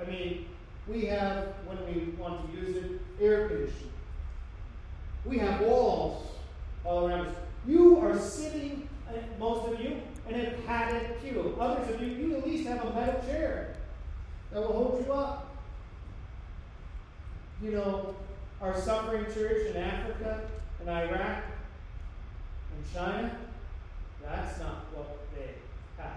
I 0.00 0.04
mean, 0.04 0.46
we 0.88 1.06
have, 1.06 1.54
when 1.66 1.78
we 1.86 2.12
want 2.12 2.52
to 2.52 2.60
use 2.60 2.76
it, 2.76 3.00
air 3.20 3.48
conditioning. 3.48 3.92
We 5.24 5.38
have 5.38 5.60
walls 5.60 6.26
all 6.84 7.08
around 7.08 7.28
us. 7.28 7.36
You 7.66 7.98
are 8.00 8.18
sitting, 8.18 8.88
uh, 9.08 9.12
most 9.38 9.72
of 9.72 9.80
you, 9.80 10.02
in 10.28 10.40
a 10.40 10.50
padded 10.66 11.22
pew. 11.22 11.56
Others 11.60 11.94
of 11.94 12.02
you, 12.02 12.08
you 12.08 12.36
at 12.36 12.46
least 12.46 12.66
have 12.66 12.84
a 12.84 12.92
metal 12.92 13.20
chair 13.22 13.76
that 14.50 14.60
will 14.60 14.72
hold 14.72 15.06
you 15.06 15.12
up. 15.12 15.48
You 17.62 17.70
know, 17.72 18.16
our 18.62 18.80
suffering 18.80 19.24
church 19.34 19.66
in 19.66 19.76
Africa, 19.76 20.40
in 20.80 20.88
Iraq, 20.88 21.42
in 22.76 22.94
China, 22.94 23.36
that's 24.22 24.60
not 24.60 24.86
what 24.94 25.18
they 25.34 25.54
have. 25.98 26.12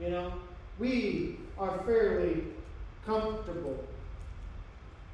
You 0.00 0.10
know, 0.10 0.32
we 0.78 1.36
are 1.56 1.78
fairly 1.86 2.44
comfortable. 3.06 3.84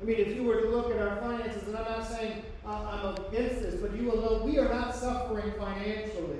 I 0.00 0.04
mean, 0.04 0.16
if 0.16 0.35
you 0.35 0.45
were 0.45 0.62
to 0.62 0.68
look 0.68 0.90
at 0.90 0.99
our 1.02 1.16
finances, 1.16 1.68
and 1.68 1.76
I'm 1.76 1.85
not 1.85 2.07
saying 2.07 2.42
uh, 2.64 2.71
I'm 2.71 3.25
against 3.26 3.62
this, 3.62 3.75
but 3.75 3.95
you 3.95 4.04
will 4.11 4.23
know 4.23 4.42
we 4.45 4.59
are 4.59 4.68
not 4.73 4.95
suffering 4.95 5.52
financially. 5.59 6.38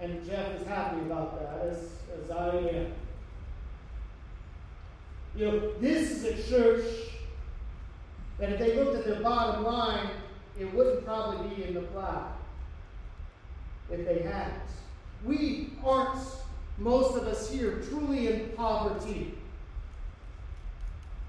And 0.00 0.26
Jeff 0.26 0.60
is 0.60 0.66
happy 0.66 1.00
about 1.00 1.38
that, 1.38 1.66
as, 1.68 1.90
as 2.22 2.30
I 2.30 2.56
am. 2.56 2.92
You 5.34 5.46
know, 5.46 5.72
this 5.80 6.10
is 6.10 6.24
a 6.24 6.50
church 6.50 6.84
that 8.38 8.50
if 8.50 8.58
they 8.58 8.76
looked 8.76 8.96
at 8.96 9.06
their 9.06 9.20
bottom 9.22 9.64
line, 9.64 10.10
it 10.58 10.72
wouldn't 10.74 11.04
probably 11.04 11.54
be 11.54 11.64
in 11.64 11.74
the 11.74 11.80
black 11.80 12.32
if 13.90 14.04
they 14.04 14.22
hadn't. 14.22 14.60
We 15.24 15.70
aren't 15.84 16.18
most 16.78 17.16
of 17.16 17.24
us 17.24 17.50
here 17.50 17.82
truly 17.88 18.28
in 18.28 18.50
poverty. 18.56 19.34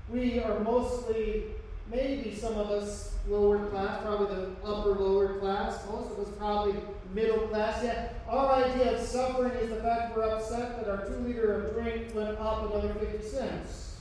We 0.09 0.39
are 0.39 0.59
mostly, 0.59 1.45
maybe 1.89 2.35
some 2.35 2.57
of 2.57 2.71
us 2.71 3.15
lower 3.27 3.67
class, 3.67 4.01
probably 4.03 4.35
the 4.35 4.49
upper 4.65 4.91
lower 4.91 5.39
class. 5.39 5.79
Most 5.89 6.11
of 6.11 6.19
us 6.19 6.33
probably 6.37 6.75
middle 7.13 7.47
class 7.47 7.83
yet. 7.83 8.21
Our 8.27 8.63
idea 8.63 8.95
of 8.95 9.05
suffering 9.05 9.53
is 9.53 9.69
the 9.69 9.77
fact 9.77 10.15
we're 10.15 10.23
upset 10.23 10.77
that 10.77 10.89
our 10.89 11.05
two 11.05 11.19
liter 11.19 11.53
of 11.53 11.73
drink 11.73 12.13
went 12.13 12.37
up 12.37 12.69
another 12.69 12.93
50 12.95 13.27
cents. 13.27 13.92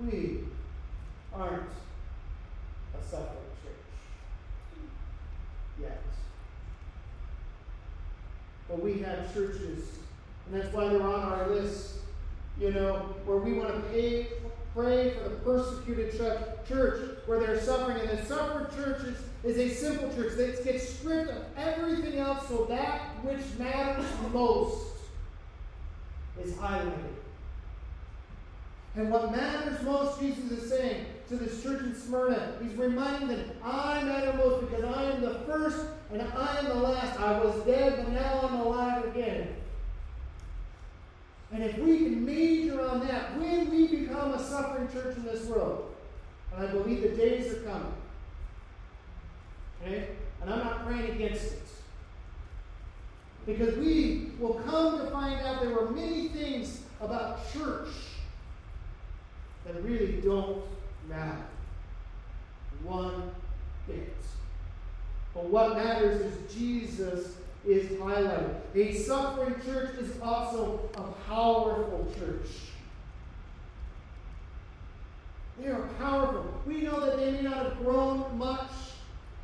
We 0.00 0.40
aren't 1.32 1.70
a 2.94 3.04
suffering 3.04 3.36
church 3.62 4.82
yet. 5.80 6.02
But 8.68 8.82
we 8.82 8.98
have 9.00 9.32
churches, 9.32 9.84
and 10.46 10.60
that's 10.60 10.72
why 10.74 10.88
they're 10.88 11.02
on 11.02 11.32
our 11.32 11.48
list, 11.48 11.94
you 12.60 12.72
know, 12.72 13.14
where 13.24 13.38
we 13.38 13.54
want 13.54 13.74
to 13.74 13.80
pay 13.90 14.28
Pray 14.76 15.14
for 15.14 15.30
the 15.30 15.36
persecuted 15.36 16.18
church 16.68 17.18
where 17.24 17.40
they're 17.40 17.58
suffering. 17.58 17.98
And 17.98 18.18
the 18.18 18.26
suffered 18.26 18.70
church 18.76 19.04
is, 19.04 19.16
is 19.42 19.58
a 19.58 19.74
simple 19.74 20.14
church 20.14 20.36
that 20.36 20.62
gets 20.64 20.90
stripped 20.90 21.30
of 21.30 21.42
everything 21.56 22.18
else 22.18 22.46
so 22.46 22.66
that 22.66 23.00
which 23.24 23.40
matters 23.58 24.04
most 24.34 24.88
is 26.44 26.52
highlighted. 26.52 27.15
And 28.96 29.10
what 29.10 29.30
matters 29.30 29.82
most, 29.82 30.18
Jesus 30.20 30.50
is 30.50 30.70
saying 30.70 31.04
to 31.28 31.36
this 31.36 31.62
church 31.62 31.82
in 31.82 31.94
Smyrna, 31.94 32.54
He's 32.62 32.74
reminding 32.74 33.28
them, 33.28 33.50
I 33.62 34.02
matter 34.02 34.32
most 34.32 34.60
because 34.62 34.84
I 34.84 35.04
am 35.10 35.20
the 35.20 35.34
first 35.46 35.78
and 36.10 36.22
I 36.22 36.58
am 36.58 36.64
the 36.66 36.74
last. 36.74 37.20
I 37.20 37.38
was 37.38 37.62
dead, 37.64 37.96
but 37.96 38.12
now 38.12 38.40
I'm 38.42 38.60
alive 38.60 39.04
again. 39.04 39.48
And 41.52 41.62
if 41.62 41.76
we 41.78 41.98
can 41.98 42.24
major 42.24 42.88
on 42.88 43.06
that, 43.06 43.38
when 43.38 43.70
we 43.70 43.86
become 43.86 44.32
a 44.32 44.42
suffering 44.42 44.88
church 44.90 45.16
in 45.16 45.24
this 45.24 45.44
world, 45.44 45.94
and 46.54 46.66
I 46.66 46.70
believe 46.72 47.02
the 47.02 47.10
days 47.10 47.52
are 47.52 47.60
coming, 47.60 47.94
okay? 49.82 50.08
And 50.40 50.50
I'm 50.50 50.58
not 50.58 50.86
praying 50.86 51.10
against 51.10 51.44
it. 51.44 51.62
Because 53.44 53.76
we 53.76 54.32
will 54.40 54.54
come 54.54 54.98
to 54.98 55.10
find 55.10 55.40
out 55.46 55.60
there 55.60 55.70
were 55.70 55.90
many 55.90 56.28
things 56.28 56.80
about 57.00 57.52
church 57.52 57.88
that 59.66 59.82
really 59.82 60.20
don't 60.22 60.62
matter. 61.08 61.44
One 62.82 63.30
bit. 63.86 64.14
But 65.34 65.46
what 65.46 65.76
matters 65.76 66.20
is 66.20 66.54
Jesus 66.54 67.36
is 67.66 67.90
highlighted. 67.98 68.54
A 68.74 68.94
suffering 68.94 69.54
church 69.64 69.96
is 69.98 70.20
also 70.22 70.88
a 70.94 71.02
powerful 71.28 72.12
church. 72.18 72.48
They 75.60 75.68
are 75.68 75.88
powerful. 75.98 76.46
We 76.66 76.82
know 76.82 77.00
that 77.00 77.18
they 77.18 77.32
may 77.32 77.42
not 77.42 77.64
have 77.64 77.78
grown 77.78 78.38
much 78.38 78.70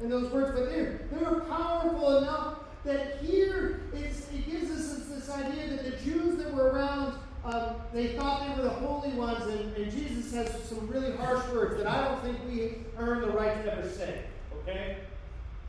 in 0.00 0.11
those 0.11 0.31
words, 0.31 0.52
but 0.59 0.69
they're, 0.69 1.09
they're 1.11 1.41
powerful 1.41 2.19
enough 2.19 2.59
that 2.85 3.19
here 3.23 3.83
it 3.95 4.50
gives 4.50 4.71
us 4.71 4.97
this, 4.97 5.07
this, 5.07 5.31
idea 5.31 5.76
that 5.76 5.85
the 5.85 6.05
Jews 6.05 6.37
that 6.37 6.52
were 6.52 6.71
around, 6.71 7.14
um, 7.45 7.77
they 7.93 8.09
thought 8.09 8.47
they 8.47 8.63
were 8.63 8.69
the 8.69 8.75
holy 8.75 9.11
ones, 9.11 9.45
and, 9.47 9.77
and 9.77 9.91
Jesus 9.91 10.33
has 10.33 10.65
some 10.65 10.87
really 10.89 11.17
harsh 11.17 11.45
words 11.49 11.77
that 11.77 11.87
I 11.87 12.09
don't 12.09 12.23
think 12.23 12.39
we 12.49 12.77
earn 12.97 13.21
the 13.21 13.31
right 13.31 13.65
to 13.65 13.73
ever 13.73 13.89
say. 13.89 14.23
Okay? 14.63 14.99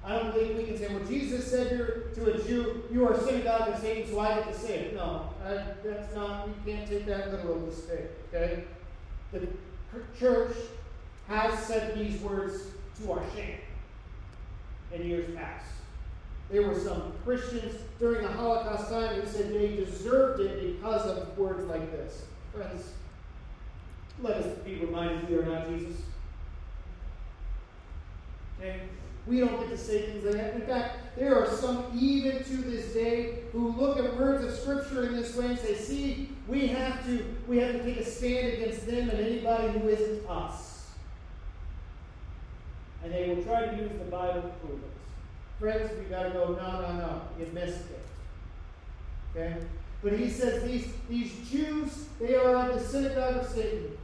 I 0.06 0.20
don't 0.20 0.34
believe 0.34 0.58
we 0.58 0.66
can 0.66 0.78
say, 0.78 0.94
well, 0.94 1.04
Jesus 1.06 1.50
said 1.50 2.14
to 2.14 2.34
a 2.34 2.44
Jew, 2.44 2.84
you 2.92 3.08
are 3.08 3.14
a 3.14 3.24
synagogue 3.24 3.70
of 3.70 3.80
Satan, 3.80 4.12
so 4.12 4.20
I 4.20 4.36
get 4.36 4.54
to 4.54 4.60
say 4.60 4.80
it. 4.80 4.96
No, 4.96 5.30
uh, 5.44 5.64
that's 5.84 6.14
not, 6.14 6.48
we 6.48 6.72
can't 6.72 6.88
take 6.88 7.06
that 7.06 7.32
literal 7.32 7.60
mistake, 7.60 8.10
okay? 8.28 8.66
The 9.32 9.48
church 10.20 10.56
has 11.28 11.58
said 11.66 11.98
these 11.98 12.20
words 12.22 12.62
to 13.02 13.12
our 13.14 13.24
shame 13.34 13.58
in 14.92 15.06
years 15.06 15.36
past. 15.36 15.66
There 16.54 16.62
were 16.62 16.80
some 16.80 17.14
Christians 17.26 17.82
during 18.00 18.22
the 18.22 18.32
Holocaust 18.32 18.92
time 18.92 19.20
who 19.20 19.28
said 19.28 19.52
they 19.52 19.76
deserved 19.76 20.40
it 20.40 20.78
because 20.78 21.08
of 21.08 21.36
words 21.36 21.68
like 21.68 21.92
this. 21.92 22.26
Friends, 22.54 22.92
let 24.22 24.38
us 24.38 24.60
be 24.60 24.76
reminded 24.76 25.28
we 25.28 25.38
are 25.38 25.46
not 25.48 25.68
Jesus. 25.68 26.00
Okay? 28.60 28.82
We 29.26 29.40
don't 29.40 29.60
get 29.62 29.70
to 29.70 29.78
say 29.80 30.04
things 30.04 30.26
like 30.26 30.36
that. 30.36 30.54
In 30.54 30.62
fact, 30.62 31.18
there 31.18 31.36
are 31.44 31.50
some, 31.50 31.88
even 32.00 32.44
to 32.44 32.58
this 32.58 32.94
day, 32.94 33.40
who 33.52 33.70
look 33.70 33.98
at 33.98 34.16
words 34.16 34.46
of 34.46 34.54
Scripture 34.54 35.08
in 35.08 35.16
this 35.16 35.36
way 35.36 35.48
and 35.48 35.58
say, 35.58 35.74
see, 35.74 36.30
we 36.48 36.68
have 36.68 37.04
to, 37.08 37.36
we 37.48 37.58
have 37.58 37.72
to 37.72 37.84
take 37.84 37.98
a 37.98 38.06
stand 38.06 38.54
against 38.54 38.86
them 38.86 39.10
and 39.10 39.20
anybody 39.20 39.80
who 39.80 39.88
isn't 39.88 40.30
us. 40.30 40.92
And 43.04 43.12
they 43.12 43.30
will 43.30 43.42
try 43.42 43.66
to 43.66 43.76
use 43.76 43.92
the 43.98 44.06
Bible 44.06 44.44
to 44.44 44.50
prove 44.50 44.84
it. 44.84 44.90
Friends, 45.60 45.92
we 45.98 46.06
got 46.06 46.24
to 46.24 46.30
go, 46.32 46.58
no, 46.60 46.82
no, 46.82 46.94
no, 46.94 47.22
you 47.40 47.48
missed 47.54 47.90
it. 47.90 48.06
Okay? 49.32 49.58
But 50.02 50.14
he 50.14 50.30
says 50.30 50.64
these, 50.64 50.88
these 51.10 51.32
Jews, 51.50 52.08
they 52.20 52.36
are 52.36 52.70
of 52.70 52.80
the 52.80 52.86
synagogue 52.86 53.38
of 53.38 53.48
Satan. 53.48 53.98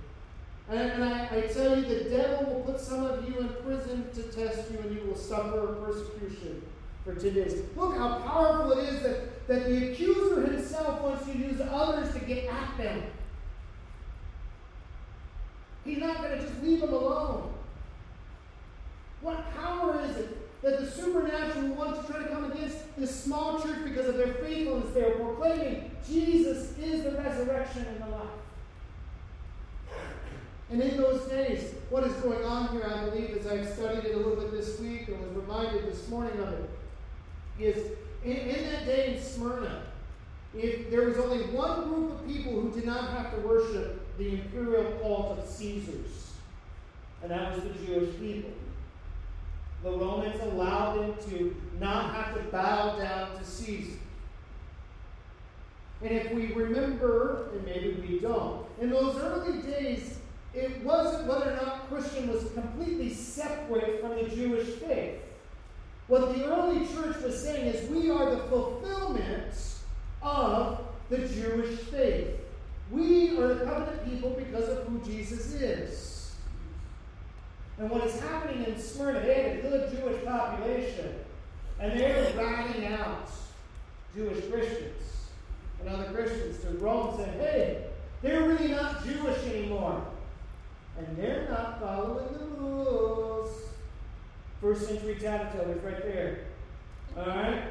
And, 0.70 0.80
and 0.80 1.04
I, 1.04 1.28
I, 1.32 1.42
tell 1.42 1.78
you, 1.78 1.86
the 1.86 2.10
devil 2.10 2.54
will 2.54 2.62
put 2.62 2.80
some 2.80 3.04
of 3.04 3.28
you 3.28 3.40
in 3.40 3.50
prison 3.66 4.08
to 4.14 4.24
test 4.24 4.72
you, 4.72 4.80
and 4.80 4.96
you 4.96 5.04
will 5.06 5.18
suffer 5.18 5.76
persecution 5.84 6.62
for 7.04 7.16
10 7.16 7.34
days. 7.34 7.62
Look 7.76 7.98
how 7.98 8.20
powerful 8.20 8.78
it 8.78 8.90
is 8.90 9.04
that, 9.04 9.48
that 9.48 9.66
the 9.66 9.92
accuser 9.92 10.46
himself 10.46 11.02
wants 11.02 11.26
to 11.26 11.38
use 11.38 11.60
others 11.60 12.14
to 12.14 12.20
get 12.20 12.46
at 12.46 12.78
them. 12.78 13.04
He's 15.84 15.98
not 15.98 16.18
going 16.18 16.38
to 16.38 16.46
just 16.46 16.62
leave 16.62 16.82
them 16.82 16.94
alone. 16.94 17.52
What 19.22 19.54
power 19.56 20.02
is 20.06 20.18
it 20.18 20.39
that 20.62 20.80
the 20.80 20.90
supernatural 20.90 21.68
wants 21.70 22.06
to 22.06 22.12
try 22.12 22.24
to 22.24 22.30
come 22.30 22.52
against 22.52 22.78
this 22.98 23.24
small 23.24 23.62
church 23.62 23.84
because 23.84 24.08
of 24.08 24.18
their 24.18 24.34
faithfulness? 24.36 24.94
They 24.94 25.04
are 25.04 25.12
proclaiming 25.12 25.92
Jesus 26.08 26.78
is 26.78 27.04
the 27.04 27.12
resurrection 27.12 27.86
and 27.86 28.02
the 28.02 28.08
life. 28.08 28.28
And 30.72 30.82
in 30.82 30.98
those 30.98 31.28
days, 31.30 31.74
what 31.90 32.04
is 32.04 32.14
going 32.14 32.44
on 32.46 32.70
here, 32.70 32.84
I 32.86 33.10
believe, 33.10 33.36
as 33.38 33.48
I've 33.48 33.68
studied 33.74 34.06
it 34.06 34.16
a 34.16 34.18
little 34.18 34.36
bit 34.36 34.52
this 34.52 34.80
week 34.80 35.08
and 35.08 35.20
was 35.20 35.44
reminded 35.44 35.92
this 35.92 36.08
morning 36.10 36.40
of 36.40 36.54
it, 36.54 36.70
is 37.60 37.92
in, 38.24 38.32
in 38.32 38.72
that 38.72 38.86
day 38.86 39.16
in 39.16 39.22
Smyrna, 39.22 39.84
if 40.56 40.90
there 40.90 41.06
was 41.06 41.18
only 41.18 41.44
one 41.46 41.90
group 41.90 42.12
of 42.12 42.28
people 42.28 42.60
who 42.60 42.72
did 42.72 42.86
not 42.86 43.10
have 43.12 43.34
to 43.36 43.48
worship 43.48 44.18
the 44.18 44.34
imperial 44.34 44.92
cult 45.02 45.40
of 45.40 45.48
Caesars, 45.48 46.34
and 47.22 47.32
that 47.32 47.54
was 47.54 47.64
the 47.64 47.86
Jewish 47.86 48.18
people. 48.20 48.52
The 49.84 49.92
Romans 49.92 50.42
allowed 50.42 51.00
them 51.00 51.14
to 51.30 51.56
not 51.80 52.14
have 52.14 52.36
to 52.36 52.42
bow 52.52 52.98
down 52.98 53.38
to 53.38 53.46
Caesar. 53.46 53.98
And 56.02 56.12
if 56.12 56.32
we 56.32 56.54
remember, 56.54 57.50
and 57.54 57.66
maybe 57.66 58.04
we 58.08 58.20
don't, 58.20 58.66
in 58.82 58.90
those 58.90 59.18
early 59.18 59.62
days, 59.62 60.20
it 60.54 60.82
wasn't 60.84 61.28
whether 61.28 61.52
or 61.52 61.56
not 61.56 61.90
Christian 61.90 62.32
was 62.32 62.52
completely 62.54 63.14
separate 63.14 64.02
from 64.02 64.16
the 64.16 64.24
Jewish 64.24 64.68
faith. 64.76 65.22
What 66.08 66.36
the 66.36 66.46
early 66.46 66.88
church 66.88 67.22
was 67.22 67.42
saying 67.42 67.68
is 67.68 67.90
we 67.90 68.10
are 68.10 68.32
the 68.32 68.44
fulfillment 68.44 69.54
of 70.22 70.82
the 71.10 71.20
Jewish 71.20 71.80
faith. 71.82 72.40
We 72.92 73.38
are 73.38 73.54
the 73.54 73.66
covenant 73.66 74.10
people 74.10 74.32
because 74.32 74.70
of 74.70 74.88
who 74.88 75.00
Jesus 75.06 75.54
is. 75.54 76.09
And 77.80 77.90
what 77.90 78.06
is 78.06 78.20
happening 78.20 78.66
in 78.66 78.78
Smyrna, 78.78 79.22
they 79.22 79.34
had 79.34 79.58
a 79.58 79.62
good 79.62 79.92
Jewish 79.92 80.24
population, 80.26 81.16
and 81.80 81.98
they're 81.98 82.34
ratting 82.36 82.86
out 82.88 83.30
Jewish 84.14 84.50
Christians 84.50 85.02
and 85.80 85.90
other 85.90 86.12
Christians 86.12 86.60
to 86.64 86.72
Rome 86.72 87.08
and 87.10 87.18
saying, 87.18 87.40
hey, 87.40 87.84
they're 88.22 88.48
really 88.48 88.68
not 88.70 89.06
Jewish 89.06 89.38
anymore 89.46 90.04
and 91.00 91.18
they're 91.18 91.48
not 91.50 91.80
following 91.80 92.28
the 92.34 92.46
rules. 92.62 93.52
First 94.62 94.88
century 94.88 95.14
is 95.14 95.24
right 95.24 96.02
there. 96.02 96.40
All 97.18 97.26
right? 97.26 97.64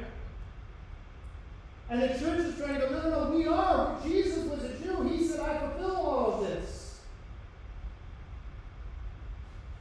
And 1.89 2.01
the 2.01 2.07
church 2.07 2.39
is 2.39 2.57
trying 2.57 2.79
to 2.79 2.87
go, 2.87 2.89
no, 2.89 3.09
no, 3.09 3.29
no, 3.29 3.35
we 3.35 3.47
are. 3.47 3.99
Jesus 4.03 4.45
was 4.45 4.63
a 4.63 4.73
Jew. 4.79 5.03
He 5.03 5.27
said, 5.27 5.39
I 5.39 5.57
fulfill 5.59 5.95
all 5.95 6.33
of 6.33 6.47
this. 6.47 6.78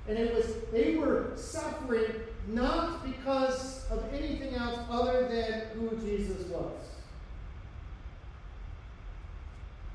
And 0.09 0.19
it 0.19 0.35
was, 0.35 0.47
they 0.73 0.97
were 0.97 1.33
suffering 1.37 2.13
not 2.49 3.05
because 3.05 3.85
of 3.91 4.03
anything 4.13 4.55
else 4.55 4.79
other 4.91 5.29
than 5.29 5.79
who 5.79 5.97
Jesus 5.99 6.47
was. 6.47 6.73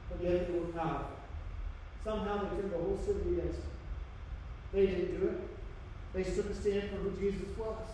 But 0.10 0.23
yet 0.23 0.47
they 0.47 0.60
were 0.60 0.67
powerful. 0.67 1.08
Somehow 2.04 2.43
they 2.43 2.58
turned 2.58 2.71
the 2.73 2.78
whole 2.78 2.99
city 3.04 3.39
against 3.39 3.60
him. 3.60 3.65
They 4.71 4.86
didn't 4.86 5.19
do 5.19 5.28
it. 5.30 5.39
They 6.13 6.23
stood 6.23 6.45
a 6.45 6.54
stand 6.54 6.89
for 6.91 6.97
who 6.97 7.19
Jesus 7.19 7.58
was. 7.58 7.88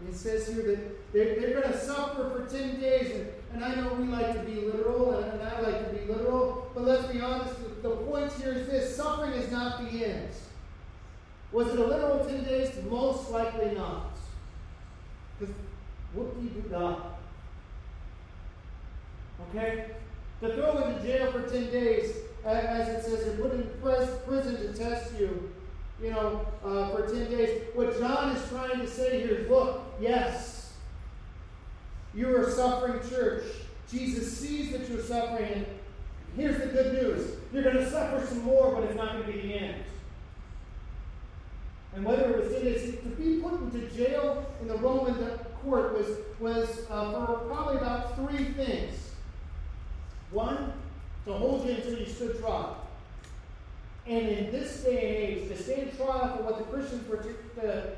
And 0.00 0.08
it 0.10 0.16
says 0.16 0.48
here 0.48 0.62
that 0.62 1.12
they're, 1.12 1.40
they're 1.40 1.60
going 1.60 1.72
to 1.72 1.78
suffer 1.78 2.30
for 2.30 2.46
10 2.46 2.78
days. 2.78 3.10
And, 3.14 3.28
and 3.54 3.64
I 3.64 3.74
know 3.76 3.94
we 3.94 4.06
like 4.08 4.34
to 4.34 4.40
be 4.40 4.60
literal, 4.60 5.16
and, 5.18 5.40
and 5.40 5.48
I 5.48 5.60
like 5.60 5.88
to 5.88 5.96
be 5.96 6.12
literal, 6.12 6.70
but 6.74 6.84
let's 6.84 7.10
be 7.10 7.20
honest. 7.20 7.54
The, 7.82 7.90
point 7.90 8.32
here 8.32 8.52
is 8.52 8.66
this 8.66 8.96
suffering 8.96 9.32
is 9.32 9.50
not 9.50 9.80
the 9.82 10.04
end. 10.04 10.30
Was 11.52 11.68
it 11.68 11.78
a 11.78 11.84
literal 11.84 12.24
10 12.24 12.44
days? 12.44 12.72
Most 12.90 13.30
likely 13.30 13.74
not. 13.74 14.16
Because 15.38 15.54
what 16.12 16.34
do 16.34 16.44
you 16.44 16.50
do 16.50 16.68
God? 16.68 17.02
Okay? 19.48 19.86
To 20.40 20.54
throw 20.54 20.78
into 20.78 21.02
jail 21.02 21.32
for 21.32 21.42
10 21.42 21.70
days, 21.70 22.16
as 22.44 22.88
it 22.88 23.04
says, 23.04 23.28
and 23.28 23.40
put 23.40 23.52
in 23.52 23.68
prison 24.26 24.56
to 24.56 24.72
test 24.72 25.12
you, 25.18 25.52
you 26.02 26.10
know, 26.10 26.46
uh, 26.64 26.90
for 26.90 27.06
10 27.06 27.30
days. 27.30 27.62
What 27.74 27.98
John 27.98 28.36
is 28.36 28.48
trying 28.48 28.80
to 28.80 28.88
say 28.88 29.22
here 29.22 29.36
is 29.36 29.48
look, 29.48 29.82
yes, 30.00 30.72
you 32.14 32.34
are 32.36 32.50
suffering 32.50 33.00
church. 33.08 33.44
Jesus 33.90 34.36
sees 34.36 34.72
that 34.72 34.88
you're 34.88 35.02
suffering, 35.02 35.52
and 35.52 35.66
here's 36.36 36.58
the 36.60 36.66
good 36.66 36.94
news 36.94 37.36
you're 37.52 37.62
going 37.62 37.76
to 37.76 37.90
suffer 37.90 38.24
some 38.26 38.42
more, 38.42 38.74
but 38.74 38.84
it's 38.84 38.96
not 38.96 39.12
going 39.12 39.26
to 39.26 39.32
be 39.32 39.48
the 39.48 39.54
end. 39.54 39.84
And 41.94 42.04
whether 42.04 42.30
it 42.30 42.44
was 42.44 42.52
it 42.52 42.64
is 42.64 43.00
to 43.00 43.08
be 43.08 43.40
put 43.40 43.60
into 43.60 43.88
jail 43.96 44.46
in 44.60 44.68
the 44.68 44.76
Roman 44.76 45.14
court 45.62 45.96
was, 45.96 46.18
was 46.38 46.86
uh, 46.90 47.26
for 47.26 47.38
probably 47.48 47.78
about 47.78 48.16
three 48.16 48.44
things. 48.52 49.10
One, 50.30 50.74
to 51.24 51.32
hold 51.32 51.66
you 51.66 51.72
until 51.72 51.98
you 51.98 52.06
stood 52.06 52.38
trial. 52.38 52.86
And 54.06 54.28
in 54.28 54.52
this 54.52 54.82
day 54.82 54.98
and 54.98 55.38
age, 55.38 55.48
to 55.48 55.62
stand 55.62 55.96
trial 55.96 56.36
for 56.36 56.42
what 56.42 56.58
the 56.58 56.64
Christians 56.64 57.08
were 57.08 57.16
to, 57.16 57.96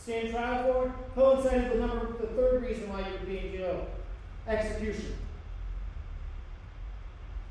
stand 0.00 0.30
trial 0.30 0.64
for 0.64 0.94
coincided 1.14 1.70
with 1.70 1.80
number 1.80 2.06
the 2.20 2.28
third 2.28 2.62
reason 2.62 2.88
why 2.88 3.00
you 3.00 3.12
would 3.12 3.26
be 3.26 3.38
in 3.38 3.52
jail 3.52 3.86
execution. 4.46 5.16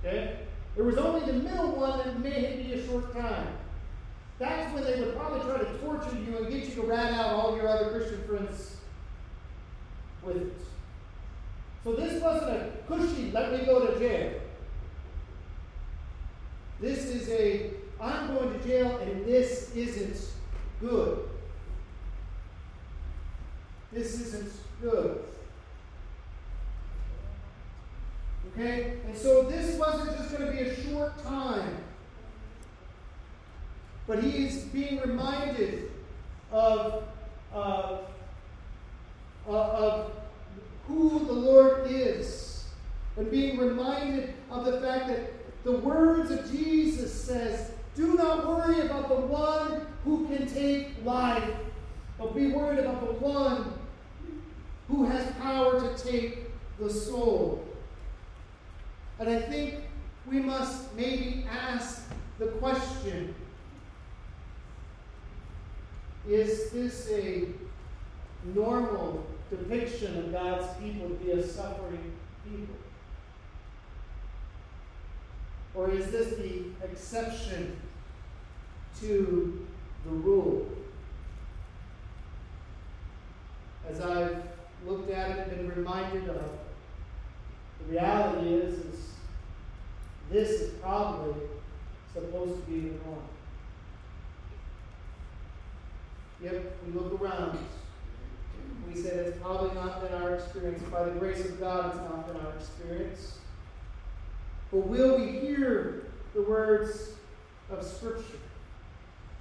Okay? 0.04 0.40
There 0.76 0.86
was 0.86 0.98
only 0.98 1.26
the 1.26 1.40
middle 1.40 1.72
one 1.72 2.00
that 2.00 2.20
may 2.20 2.62
be 2.62 2.74
a 2.74 2.88
short 2.88 3.14
time. 3.14 3.48
That's 4.40 4.74
when 4.74 4.84
they 4.84 5.00
would 5.00 5.16
probably 5.16 5.40
try 5.42 5.58
to 5.58 5.78
torture 5.80 6.16
you 6.16 6.38
and 6.38 6.50
get 6.50 6.66
you 6.66 6.76
to 6.76 6.82
rat 6.84 7.14
out 7.14 7.34
all 7.34 7.56
your 7.56 7.68
other 7.68 7.90
Christian 7.90 8.24
friends 8.24 8.78
with 10.22 10.38
it. 10.38 10.54
So 11.84 11.94
this 11.94 12.22
wasn't 12.22 12.52
a 12.52 12.70
cushy, 12.88 13.32
let 13.32 13.52
me 13.52 13.66
go 13.66 13.88
to 13.88 13.98
jail. 13.98 14.42
This 16.80 17.06
is 17.06 17.30
a, 17.30 17.72
I'm 18.00 18.36
going 18.36 18.54
to 18.54 18.68
jail 18.68 18.98
and 18.98 19.26
this 19.26 19.72
isn't 19.76 20.18
good. 20.80 21.28
This 23.92 24.20
isn't 24.20 24.52
good. 24.82 25.24
Okay? 28.58 28.94
And 29.06 29.16
so 29.16 29.44
this 29.44 29.78
wasn't 29.78 30.18
just 30.18 30.36
going 30.36 30.48
to 30.50 30.52
be 30.52 30.70
a 30.70 30.90
short 30.90 31.24
time. 31.24 31.78
But 34.08 34.24
he 34.24 34.48
is 34.48 34.64
being 34.64 35.00
reminded 35.00 35.92
of, 36.52 37.04
uh, 37.54 37.98
of 39.46 40.12
who 40.88 41.26
the 41.26 41.34
Lord 41.34 41.92
is. 41.92 42.66
And 43.18 43.30
being 43.30 43.58
reminded 43.58 44.34
of 44.50 44.66
the 44.66 44.80
fact 44.80 45.08
that 45.08 45.34
the 45.64 45.74
words 45.74 46.32
of 46.32 46.50
Jesus 46.50 47.14
says, 47.14 47.72
do 47.96 48.16
not 48.16 48.48
worry 48.48 48.82
about 48.82 49.10
the 49.10 49.16
one 49.16 49.88
who 50.04 50.28
can 50.28 50.48
take 50.48 51.04
life, 51.04 51.50
but 52.18 52.36
be 52.36 52.48
worried 52.48 52.80
about 52.80 53.02
the 53.02 53.14
one 53.14 53.74
who 54.88 55.06
has 55.06 55.30
power 55.34 55.82
to 55.82 56.04
take 56.04 56.46
the 56.80 56.90
soul. 56.90 57.67
And 59.20 59.30
I 59.30 59.42
think 59.42 59.76
we 60.28 60.40
must 60.40 60.94
maybe 60.96 61.46
ask 61.50 62.04
the 62.40 62.48
question 62.48 63.34
is 66.28 66.72
this 66.72 67.10
a 67.10 67.48
normal 68.54 69.26
depiction 69.50 70.18
of 70.18 70.32
God's 70.32 70.68
people 70.78 71.10
to 71.10 71.16
be 71.16 71.32
a 71.32 71.48
suffering 71.48 72.12
people? 72.44 72.76
Or 75.74 75.90
is 75.92 76.12
this 76.12 76.36
the 76.38 76.64
exception 76.84 77.80
to 79.00 79.68
the 80.04 80.10
rule? 80.10 80.68
As 83.90 84.02
I've 84.02 84.44
looked 84.86 85.10
at 85.12 85.32
it 85.32 85.48
and 85.48 85.58
been 85.58 85.78
reminded 85.78 86.28
of, 86.30 86.52
the 87.80 87.94
reality 87.94 88.54
is, 88.54 88.80
is 88.80 89.10
this 90.30 90.50
is 90.50 90.74
probably 90.80 91.36
supposed 92.14 92.56
to 92.56 92.72
be 92.72 92.80
the 92.80 92.96
norm. 93.06 93.22
Yep, 96.42 96.78
we 96.86 97.00
look 97.00 97.22
around. 97.22 97.58
We 98.88 99.00
say 99.00 99.10
it's 99.10 99.40
probably 99.40 99.74
not 99.76 100.02
been 100.02 100.14
our 100.22 100.36
experience. 100.36 100.84
By 100.84 101.06
the 101.06 101.12
grace 101.12 101.46
of 101.46 101.60
God, 101.60 101.88
it's 101.88 101.98
not 101.98 102.28
been 102.28 102.46
our 102.46 102.54
experience. 102.54 103.40
But 104.72 104.88
will 104.88 105.18
we 105.20 105.40
hear 105.40 106.08
the 106.34 106.42
words 106.42 107.12
of 107.72 107.84
Scripture? 107.84 108.38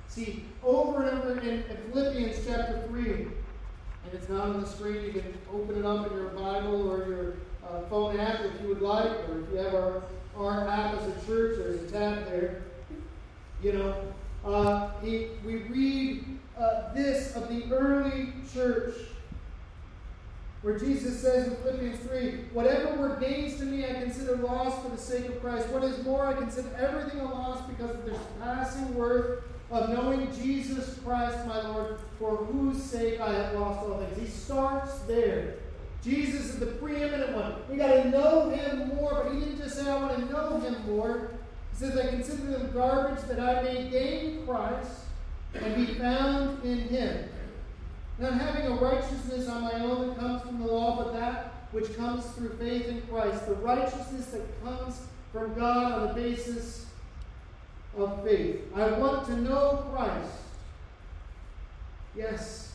See, 0.08 0.44
over 0.62 1.02
and 1.02 1.22
over 1.22 1.38
in 1.40 1.64
Philippians 1.92 2.46
chapter 2.46 2.84
3, 2.88 3.12
and 3.12 4.14
it's 4.14 4.28
not 4.28 4.48
on 4.48 4.60
the 4.60 4.66
screen, 4.66 5.04
you 5.04 5.12
can 5.12 5.34
open 5.52 5.76
it 5.76 5.84
up 5.84 6.10
in 6.10 6.16
your 6.16 6.28
Bible 6.28 6.90
or 6.90 7.06
your 7.06 7.34
uh, 7.70 7.82
phone 7.88 8.18
app 8.18 8.40
if 8.40 8.60
you 8.60 8.68
would 8.68 8.82
like, 8.82 9.10
or 9.28 9.42
if 9.42 9.50
you 9.52 9.56
have 9.58 9.74
our, 9.74 10.02
our 10.36 10.68
app 10.68 10.94
as 11.00 11.08
a 11.08 11.26
church, 11.26 11.58
there's 11.58 11.82
a 11.82 11.92
tab 11.92 12.26
there. 12.26 12.62
You 13.62 13.72
know, 13.72 14.12
uh, 14.44 14.90
he, 15.02 15.28
we 15.44 15.56
read 15.56 16.24
uh, 16.58 16.92
this 16.94 17.34
of 17.34 17.48
the 17.48 17.72
early 17.72 18.32
church 18.52 18.94
where 20.62 20.78
Jesus 20.78 21.20
says 21.20 21.48
in 21.48 21.56
Philippians 21.56 22.00
3 22.00 22.30
Whatever 22.52 22.96
were 22.96 23.16
gains 23.16 23.56
to 23.58 23.64
me, 23.64 23.84
I 23.84 23.94
consider 24.00 24.36
loss 24.36 24.82
for 24.82 24.90
the 24.90 24.98
sake 24.98 25.26
of 25.26 25.40
Christ. 25.40 25.68
What 25.68 25.84
is 25.84 26.02
more, 26.04 26.26
I 26.26 26.34
consider 26.34 26.68
everything 26.76 27.20
a 27.20 27.24
loss 27.24 27.60
because 27.68 27.90
of 27.90 28.04
the 28.04 28.12
surpassing 28.12 28.94
worth 28.94 29.44
of 29.70 29.90
knowing 29.90 30.28
Jesus 30.32 30.98
Christ, 31.04 31.46
my 31.46 31.60
Lord, 31.68 31.98
for 32.18 32.36
whose 32.36 32.82
sake 32.82 33.20
I 33.20 33.32
have 33.32 33.54
lost 33.54 33.88
all 33.88 33.98
things. 33.98 34.18
He 34.18 34.26
starts 34.26 34.98
there. 35.00 35.56
Jesus 36.06 36.50
is 36.50 36.58
the 36.60 36.66
preeminent 36.66 37.32
one. 37.32 37.54
We 37.68 37.76
got 37.76 37.88
to 37.88 38.08
know 38.10 38.50
him 38.50 38.94
more, 38.94 39.24
but 39.24 39.34
he 39.34 39.40
didn't 39.40 39.58
just 39.58 39.74
say, 39.76 39.90
I 39.90 39.96
want 39.96 40.16
to 40.16 40.32
know 40.32 40.60
him 40.60 40.76
more. 40.86 41.32
He 41.72 41.78
says, 41.78 41.98
I 41.98 42.10
consider 42.10 42.44
them 42.44 42.70
garbage 42.72 43.24
that 43.24 43.40
I 43.40 43.62
may 43.62 43.88
gain 43.90 44.46
Christ 44.46 45.00
and 45.52 45.74
be 45.74 45.94
found 45.94 46.62
in 46.64 46.78
him. 46.82 47.28
Not 48.20 48.34
having 48.34 48.66
a 48.66 48.76
righteousness 48.76 49.48
on 49.48 49.62
my 49.62 49.80
own 49.80 50.06
that 50.06 50.18
comes 50.18 50.42
from 50.42 50.60
the 50.60 50.66
law, 50.66 51.02
but 51.02 51.12
that 51.14 51.54
which 51.72 51.96
comes 51.96 52.24
through 52.26 52.50
faith 52.50 52.86
in 52.86 53.02
Christ. 53.02 53.44
The 53.46 53.56
righteousness 53.56 54.26
that 54.26 54.64
comes 54.64 55.00
from 55.32 55.54
God 55.54 55.92
on 55.92 56.08
the 56.08 56.14
basis 56.14 56.86
of 57.98 58.22
faith. 58.22 58.60
I 58.76 58.92
want 58.92 59.26
to 59.26 59.36
know 59.38 59.84
Christ. 59.92 60.32
Yes, 62.16 62.65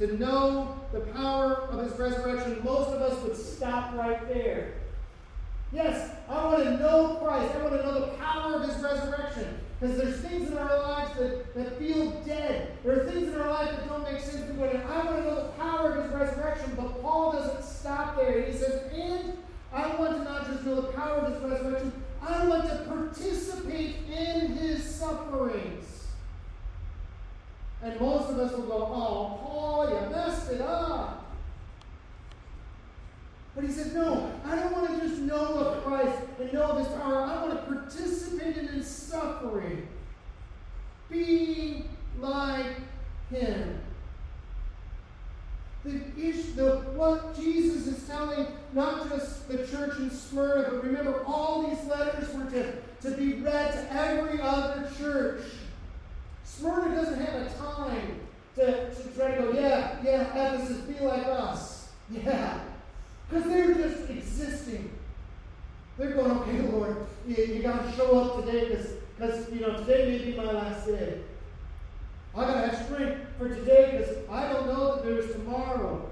to 0.00 0.18
know 0.18 0.80
the 0.92 1.00
power 1.00 1.68
of 1.70 1.84
his 1.84 1.98
resurrection. 1.98 2.60
Most 2.64 2.88
of 2.88 3.02
us 3.02 3.22
would 3.22 3.36
stop 3.36 3.94
right 3.94 4.26
there. 4.28 4.72
Yes, 5.72 6.10
I 6.28 6.44
want 6.46 6.64
to 6.64 6.78
know 6.78 7.18
Christ. 7.22 7.54
I 7.54 7.62
want 7.62 7.74
to 7.74 7.82
know 7.82 8.00
the 8.00 8.16
power 8.16 8.54
of 8.54 8.68
his 8.68 8.82
resurrection. 8.82 9.58
Because 9.78 9.96
there's 9.98 10.20
things 10.20 10.50
in 10.50 10.58
our 10.58 10.78
lives 10.78 11.18
that, 11.18 11.54
that 11.54 11.78
feel 11.78 12.10
dead. 12.26 12.76
There 12.82 13.00
are 13.00 13.04
things 13.10 13.28
in 13.28 13.40
our 13.40 13.50
life 13.50 13.70
that 13.70 13.88
don't 13.88 14.02
make 14.02 14.20
sense. 14.20 14.46
People 14.46 14.64
I 14.64 15.04
want 15.04 15.16
to 15.16 15.22
know 15.22 15.34
the 15.34 15.52
power 15.52 15.92
of 15.92 16.04
his 16.04 16.12
resurrection, 16.12 16.72
but 16.76 17.00
Paul 17.00 17.32
doesn't 17.32 17.64
stop 17.64 18.16
there. 18.16 18.42
He 18.42 18.52
says, 18.52 18.90
and 18.92 19.36
I 19.72 19.94
want 19.96 20.16
to 20.16 20.24
not 20.24 20.46
just 20.46 20.64
know 20.64 20.80
the 20.80 20.88
power 20.88 21.18
of 21.18 21.32
his 21.32 21.42
resurrection, 21.42 21.92
I 22.22 22.46
want 22.46 22.64
to 22.64 22.76
participate 22.88 23.96
in 24.10 24.52
his 24.56 24.84
sufferings. 24.84 26.08
And 27.82 27.98
most 27.98 28.30
of 28.30 28.38
us 28.38 28.52
will 28.52 28.66
go, 28.66 28.74
oh, 28.74 29.40
Paul, 29.42 29.88
you 29.88 30.10
messed 30.10 30.50
it 30.50 30.60
up. 30.60 31.34
But 33.54 33.64
he 33.64 33.70
says, 33.70 33.94
no, 33.94 34.32
I 34.44 34.56
don't 34.56 34.72
want 34.72 35.00
to 35.00 35.08
just 35.08 35.22
know 35.22 35.58
of 35.58 35.84
Christ 35.84 36.18
and 36.38 36.52
know 36.52 36.62
of 36.62 36.78
his 36.78 36.88
power. 36.88 37.22
I 37.22 37.42
want 37.42 37.52
to 37.52 37.74
participate 37.74 38.56
in 38.56 38.68
his 38.68 38.86
suffering, 38.86 39.88
being 41.08 41.88
like 42.18 42.76
him. 43.30 43.80
The 45.84 46.00
issue, 46.18 46.52
the, 46.52 46.76
what 46.94 47.34
Jesus 47.34 47.86
is 47.86 48.06
telling 48.06 48.46
not 48.74 49.08
just 49.08 49.48
the 49.48 49.66
church 49.66 49.98
in 49.98 50.10
Smyrna, 50.10 50.70
but 50.70 50.84
remember, 50.84 51.24
all 51.26 51.66
these 51.66 51.82
letters 51.86 52.32
were 52.34 52.50
to, 52.50 52.72
to 53.00 53.16
be 53.16 53.40
read 53.40 53.72
to 53.72 53.92
every 53.92 54.40
other 54.42 54.90
church. 54.98 55.42
Smyrna 56.44 56.94
doesn't 56.94 57.24
have 57.24 57.42
a 57.42 57.50
time 57.54 58.20
to, 58.56 58.94
to 58.94 59.08
try 59.16 59.34
to 59.34 59.42
go, 59.42 59.52
yeah, 59.52 59.96
yeah, 60.04 60.54
Ephesus, 60.54 60.82
be 60.82 61.02
like 61.02 61.26
us. 61.26 61.88
Yeah, 62.10 62.60
because 63.28 63.44
they're 63.44 63.74
just 63.74 64.10
existing. 64.10 64.90
They're 65.96 66.12
going, 66.12 66.30
okay, 66.32 66.60
Lord, 66.62 67.06
you, 67.26 67.36
you 67.36 67.62
got 67.62 67.84
to 67.84 67.92
show 67.96 68.18
up 68.18 68.44
today 68.44 68.76
because, 69.16 69.50
you 69.52 69.60
know, 69.60 69.76
today 69.78 70.18
may 70.18 70.30
be 70.32 70.36
my 70.36 70.50
last 70.50 70.86
day. 70.86 71.20
I 72.34 72.44
gotta 72.44 72.68
have 72.68 72.86
strength 72.86 73.20
for 73.38 73.48
today 73.48 73.98
because 73.98 74.16
I 74.30 74.52
don't 74.52 74.66
know 74.66 74.94
that 74.94 75.04
there's 75.04 75.32
tomorrow. 75.32 76.08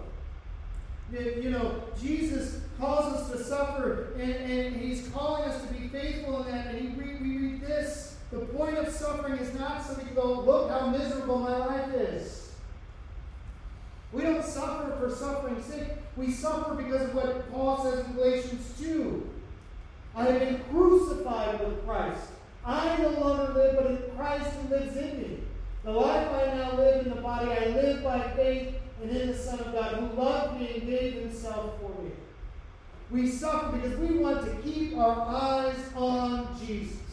You 1.12 1.50
know, 1.50 1.82
Jesus 2.00 2.60
calls 2.78 3.14
us 3.14 3.30
to 3.30 3.42
suffer, 3.42 4.12
and, 4.18 4.30
and 4.30 4.76
He's 4.76 5.08
calling 5.08 5.44
us 5.44 5.62
to 5.66 5.72
be 5.72 5.88
faithful 5.88 6.44
in 6.44 6.52
that. 6.52 6.66
And 6.66 6.78
he, 6.78 6.88
we, 6.88 7.14
we 7.16 7.36
read 7.38 7.60
this 7.62 8.16
the 8.30 8.40
point 8.40 8.76
of 8.76 8.87
suffering 8.98 9.38
is 9.38 9.54
not 9.58 9.84
so 9.84 9.94
that 9.94 10.04
you 10.04 10.14
go, 10.14 10.40
look 10.40 10.70
how 10.70 10.88
miserable 10.88 11.38
my 11.38 11.56
life 11.56 11.94
is. 11.94 12.52
We 14.12 14.22
don't 14.22 14.44
suffer 14.44 14.96
for 14.98 15.14
suffering's 15.14 15.64
sake. 15.66 15.88
We 16.16 16.32
suffer 16.32 16.74
because 16.74 17.02
of 17.02 17.14
what 17.14 17.52
Paul 17.52 17.82
says 17.82 18.06
in 18.06 18.14
Galatians 18.14 18.74
2. 18.80 19.30
I 20.16 20.24
have 20.24 20.40
been 20.40 20.60
crucified 20.70 21.60
with 21.60 21.86
Christ. 21.86 22.30
I 22.64 22.96
no 22.98 23.10
longer 23.10 23.52
live, 23.52 23.76
but 23.76 24.16
Christ 24.16 24.50
who 24.56 24.74
lives 24.74 24.96
in 24.96 25.22
me. 25.22 25.38
The 25.84 25.92
life 25.92 26.28
I 26.32 26.54
now 26.56 26.76
live 26.76 27.06
in 27.06 27.14
the 27.14 27.20
body, 27.20 27.50
I 27.50 27.66
live 27.66 28.02
by 28.02 28.20
faith 28.32 28.74
and 29.00 29.10
in 29.10 29.28
the 29.28 29.38
Son 29.38 29.60
of 29.60 29.72
God, 29.72 29.94
who 29.94 30.20
loved 30.20 30.60
me 30.60 30.74
and 30.74 30.86
gave 30.86 31.14
himself 31.14 31.80
for 31.80 32.02
me. 32.02 32.10
We 33.10 33.30
suffer 33.30 33.76
because 33.76 33.98
we 33.98 34.18
want 34.18 34.44
to 34.44 34.62
keep 34.62 34.96
our 34.96 35.20
eyes 35.20 35.78
on 35.94 36.48
Jesus. 36.58 37.07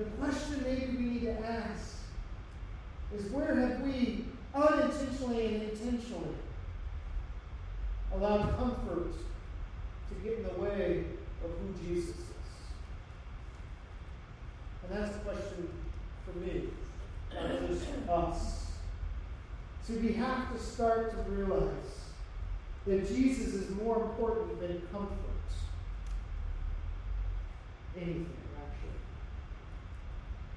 The 0.00 0.06
question 0.12 0.64
maybe 0.64 0.96
we 0.96 1.04
need 1.10 1.22
to 1.24 1.46
ask 1.46 1.96
is 3.14 3.30
where 3.30 3.54
have 3.54 3.82
we 3.82 4.24
unintentionally 4.54 5.56
and 5.56 5.62
intentionally 5.64 6.36
allowed 8.14 8.56
comfort 8.56 9.12
to 9.12 10.14
get 10.24 10.38
in 10.38 10.44
the 10.44 10.58
way 10.58 11.04
of 11.44 11.50
who 11.50 11.86
Jesus 11.86 12.16
is? 12.16 12.24
And 14.88 14.98
that's 14.98 15.12
the 15.12 15.18
question 15.18 15.68
for 16.24 16.38
me, 16.38 16.68
not 17.34 17.68
just 17.68 17.84
for 17.84 18.10
us. 18.10 18.68
So 19.86 19.92
we 19.96 20.14
have 20.14 20.50
to 20.50 20.58
start 20.58 21.10
to 21.10 21.30
realize 21.30 22.08
that 22.86 23.06
Jesus 23.06 23.52
is 23.52 23.70
more 23.72 24.02
important 24.04 24.60
than 24.60 24.80
comfort. 24.90 25.18
Anything. 27.94 28.39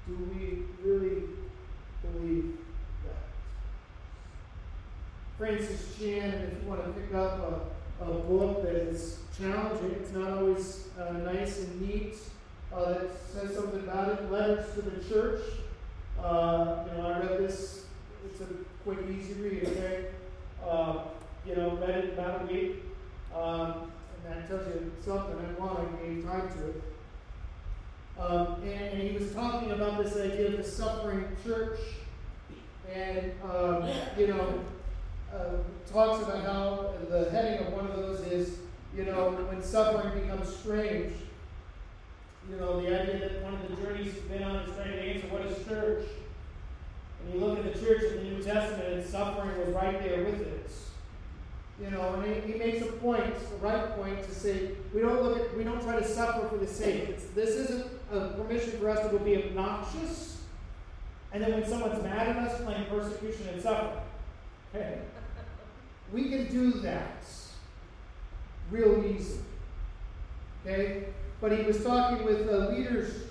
Do 0.06 0.30
we 0.34 0.64
really 0.82 1.22
believe 2.02 2.58
that? 3.04 3.24
Francis 5.38 5.96
Chan, 5.98 6.30
if 6.30 6.62
you 6.62 6.68
want 6.68 6.84
to 6.84 7.00
pick 7.00 7.14
up 7.14 7.64
a, 8.00 8.04
a 8.04 8.14
book 8.20 8.62
that 8.62 8.74
is 8.74 9.20
challenging, 9.38 9.92
it's 9.92 10.12
not 10.12 10.38
always 10.38 10.88
uh, 11.00 11.12
nice 11.12 11.60
and 11.60 11.80
neat, 11.80 12.16
uh, 12.72 12.92
that 12.92 13.10
says 13.32 13.56
something 13.56 13.80
about 13.80 14.10
it, 14.10 14.30
Letters 14.30 14.74
to 14.74 14.82
the 14.82 15.04
Church. 15.08 15.40
Uh, 16.22 16.84
you 16.86 16.98
know, 16.98 17.08
I 17.08 17.18
read 17.20 17.38
this, 17.38 17.86
it's 18.26 18.40
a 18.40 18.46
quick, 18.84 18.98
easy 19.10 19.34
read, 19.34 19.64
okay? 19.68 20.06
Uh, 20.62 21.04
you 21.46 21.56
know, 21.56 21.76
read 21.76 21.90
it 21.90 22.12
about 22.14 22.42
a 22.42 22.52
week. 22.52 22.82
Um, 23.34 23.90
and 24.26 24.34
that 24.34 24.48
tells 24.48 24.66
you 24.68 24.92
something. 25.04 25.34
I 25.34 25.60
want 25.60 26.00
to 26.00 26.06
gave 26.06 26.24
time 26.24 26.48
to 26.48 26.68
it. 26.68 26.82
Um, 28.18 28.62
and, 28.62 28.92
and, 28.92 29.02
he 29.02 29.16
was 29.18 29.32
talking 29.32 29.72
about 29.72 30.02
this 30.02 30.16
idea 30.16 30.48
of 30.48 30.56
the 30.58 30.64
suffering 30.64 31.26
church. 31.44 31.80
And, 32.92 33.32
um, 33.42 33.88
you 34.16 34.28
know, 34.28 34.60
uh, 35.34 35.56
talks 35.92 36.22
about 36.22 36.44
how 36.44 36.94
the 37.08 37.28
heading 37.30 37.66
of 37.66 37.72
one 37.72 37.86
of 37.86 37.96
those 37.96 38.20
is, 38.20 38.58
you 38.96 39.04
know, 39.04 39.30
when 39.30 39.62
suffering 39.62 40.20
becomes 40.20 40.54
strange. 40.54 41.12
You 42.48 42.56
know, 42.56 42.80
the 42.80 43.00
idea 43.00 43.18
that 43.18 43.42
one 43.42 43.54
of 43.54 43.68
the 43.68 43.82
journeys 43.82 44.12
he's 44.12 44.22
been 44.22 44.44
on 44.44 44.56
is 44.56 44.76
trying 44.76 44.92
to 44.92 45.00
answer 45.00 45.26
what 45.28 45.42
is 45.46 45.66
church. 45.66 46.04
And 47.24 47.34
you 47.34 47.40
look 47.40 47.58
at 47.58 47.72
the 47.72 47.78
church 47.80 48.02
in 48.02 48.16
the 48.16 48.22
New 48.22 48.42
Testament, 48.42 48.94
and 48.94 49.04
suffering 49.04 49.58
was 49.58 49.74
right 49.74 50.00
there 50.00 50.24
with 50.24 50.40
it. 50.40 50.70
You 51.82 51.90
know, 51.90 52.14
and 52.14 52.44
he, 52.44 52.52
he 52.52 52.58
makes 52.58 52.86
a 52.86 52.92
point, 52.92 53.34
the 53.50 53.56
right 53.56 53.96
point, 53.96 54.22
to 54.22 54.34
say 54.34 54.70
we 54.92 55.00
don't 55.00 55.22
look 55.22 55.40
at, 55.40 55.56
we 55.56 55.64
don't 55.64 55.82
try 55.82 55.98
to 55.98 56.06
suffer 56.06 56.46
for 56.48 56.58
the 56.58 56.66
sake. 56.66 57.08
It's, 57.08 57.24
this 57.34 57.50
isn't 57.50 57.86
a 58.14 58.34
permission 58.36 58.78
for 58.78 58.90
us 58.90 59.10
to 59.10 59.18
be 59.18 59.36
obnoxious, 59.36 60.42
and 61.32 61.42
then 61.42 61.52
when 61.52 61.66
someone's 61.66 62.02
mad 62.02 62.28
at 62.28 62.36
us, 62.36 62.60
claim 62.62 62.84
persecution 62.86 63.48
and 63.48 63.62
suffering. 63.62 64.02
Okay, 64.74 64.98
we 66.12 66.28
can 66.28 66.46
do 66.50 66.72
that 66.80 67.24
real 68.70 69.04
easy. 69.04 69.40
Okay, 70.62 71.06
but 71.40 71.52
he 71.52 71.64
was 71.64 71.82
talking 71.84 72.24
with 72.24 72.48
uh, 72.48 72.70
leaders 72.70 73.24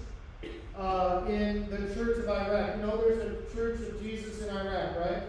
uh, 0.77 1.23
in 1.27 1.69
the 1.69 1.93
Church 1.95 2.19
of 2.19 2.29
Iraq. 2.29 2.77
You 2.77 2.83
know, 2.83 2.97
there's 2.97 3.19
a 3.19 3.55
Church 3.55 3.79
of 3.87 4.01
Jesus 4.01 4.41
in 4.41 4.55
Iraq, 4.55 4.99
right? 4.99 5.23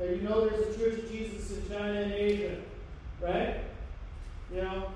Okay, 0.00 0.16
you 0.16 0.22
know 0.22 0.48
there's 0.48 0.74
a 0.74 0.78
Church 0.78 0.98
of 1.00 1.10
Jesus 1.10 1.58
in 1.58 1.68
China 1.68 2.00
and 2.00 2.12
Asia, 2.12 2.56
right? 3.20 3.60
You 4.52 4.62
know, 4.62 4.86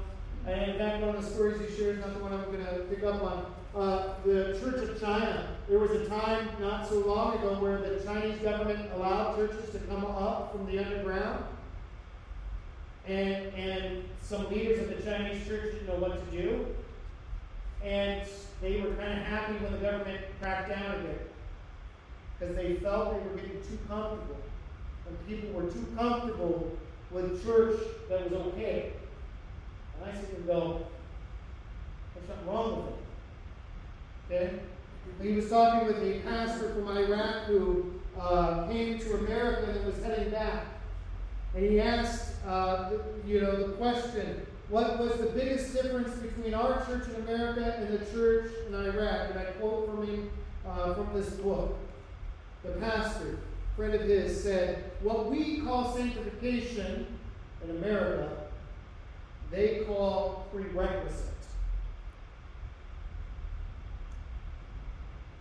and 0.47 0.71
in 0.73 0.79
fact, 0.79 1.03
one 1.03 1.17
of 1.17 1.25
the 1.25 1.31
stories 1.31 1.59
he 1.61 1.77
shares, 1.77 2.01
not 2.01 2.13
the 2.13 2.23
one 2.23 2.33
I'm 2.33 2.45
going 2.45 2.65
to 2.65 2.85
pick 2.91 3.03
up 3.03 3.23
on, 3.23 3.47
uh, 3.75 4.15
the 4.25 4.59
Church 4.61 4.89
of 4.89 5.01
China. 5.01 5.57
There 5.69 5.79
was 5.79 5.91
a 5.93 6.07
time 6.07 6.49
not 6.61 6.87
so 6.87 6.99
long 7.01 7.39
ago 7.39 7.55
where 7.61 7.79
the 7.79 8.05
Chinese 8.05 8.39
government 8.41 8.91
allowed 8.95 9.37
churches 9.37 9.71
to 9.71 9.79
come 9.81 10.05
up 10.05 10.53
from 10.53 10.67
the 10.67 10.85
underground. 10.85 11.45
And, 13.07 13.53
and 13.55 14.05
some 14.21 14.49
leaders 14.51 14.81
of 14.81 14.97
the 14.97 15.03
Chinese 15.03 15.47
church 15.47 15.73
didn't 15.73 15.87
know 15.87 15.97
what 15.97 16.31
to 16.31 16.37
do. 16.37 16.67
And 17.83 18.29
they 18.61 18.81
were 18.81 18.95
kind 18.95 19.19
of 19.19 19.27
happy 19.27 19.55
when 19.55 19.73
the 19.73 19.79
government 19.79 20.21
cracked 20.41 20.69
down 20.69 20.95
a 20.95 20.99
bit 20.99 21.31
because 22.39 22.57
they 22.57 22.75
felt 22.77 23.13
they 23.13 23.29
were 23.29 23.37
getting 23.37 23.63
too 23.63 23.79
comfortable. 23.89 24.37
And 25.09 25.27
people 25.27 25.51
were 25.51 25.71
too 25.71 25.87
comfortable 25.97 26.77
with 27.11 27.45
church 27.45 27.79
that 28.09 28.31
was 28.31 28.41
okay. 28.49 28.93
I 30.05 30.11
and 30.11 30.47
go, 30.47 30.87
there's 32.15 32.27
something 32.27 32.47
wrong 32.47 32.77
with 32.77 34.31
it. 34.31 34.35
Okay? 34.35 34.61
He 35.23 35.33
was 35.33 35.49
talking 35.49 35.87
with 35.87 36.03
a 36.03 36.21
pastor 36.21 36.75
from 36.75 36.89
Iraq 36.97 37.45
who 37.45 37.93
uh, 38.19 38.67
came 38.69 38.99
to 38.99 39.15
America 39.17 39.71
and 39.71 39.85
was 39.87 40.03
heading 40.03 40.31
back. 40.31 40.67
And 41.55 41.65
he 41.65 41.81
asked, 41.81 42.33
uh, 42.47 42.91
you 43.27 43.41
know, 43.41 43.69
the 43.69 43.73
question, 43.75 44.47
what 44.69 44.99
was 44.99 45.19
the 45.19 45.27
biggest 45.27 45.73
difference 45.73 46.15
between 46.17 46.55
our 46.55 46.85
church 46.87 47.09
in 47.09 47.17
America 47.23 47.77
and 47.79 47.99
the 47.99 48.05
church 48.13 48.51
in 48.67 48.75
Iraq? 48.75 49.31
And 49.31 49.39
I 49.39 49.45
quote 49.45 49.87
from 49.87 50.07
him 50.07 50.31
uh, 50.69 50.95
from 50.95 51.09
this 51.15 51.31
book. 51.35 51.79
The 52.65 52.71
pastor, 52.73 53.39
friend 53.77 53.95
of 53.95 54.03
his, 54.03 54.43
said, 54.43 54.93
What 55.01 55.31
we 55.31 55.61
call 55.61 55.95
sanctification 55.95 57.07
in 57.63 57.71
America, 57.71 58.44
they 59.55 59.85
call 59.87 60.47
prerequisite. 60.53 61.31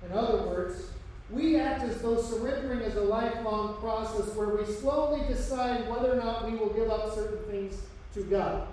In 0.05 0.11
other 0.11 0.43
words, 0.43 0.89
we 1.29 1.59
act 1.59 1.83
as 1.83 2.01
though 2.01 2.21
surrendering 2.21 2.81
is 2.81 2.95
a 2.95 3.01
lifelong 3.01 3.77
process 3.77 4.35
where 4.35 4.49
we 4.49 4.65
slowly 4.65 5.25
decide 5.27 5.89
whether 5.89 6.11
or 6.13 6.17
not 6.17 6.49
we 6.49 6.57
will 6.57 6.69
give 6.69 6.89
up 6.89 7.15
certain 7.15 7.43
things 7.49 7.81
to 8.13 8.21
God. 8.23 8.67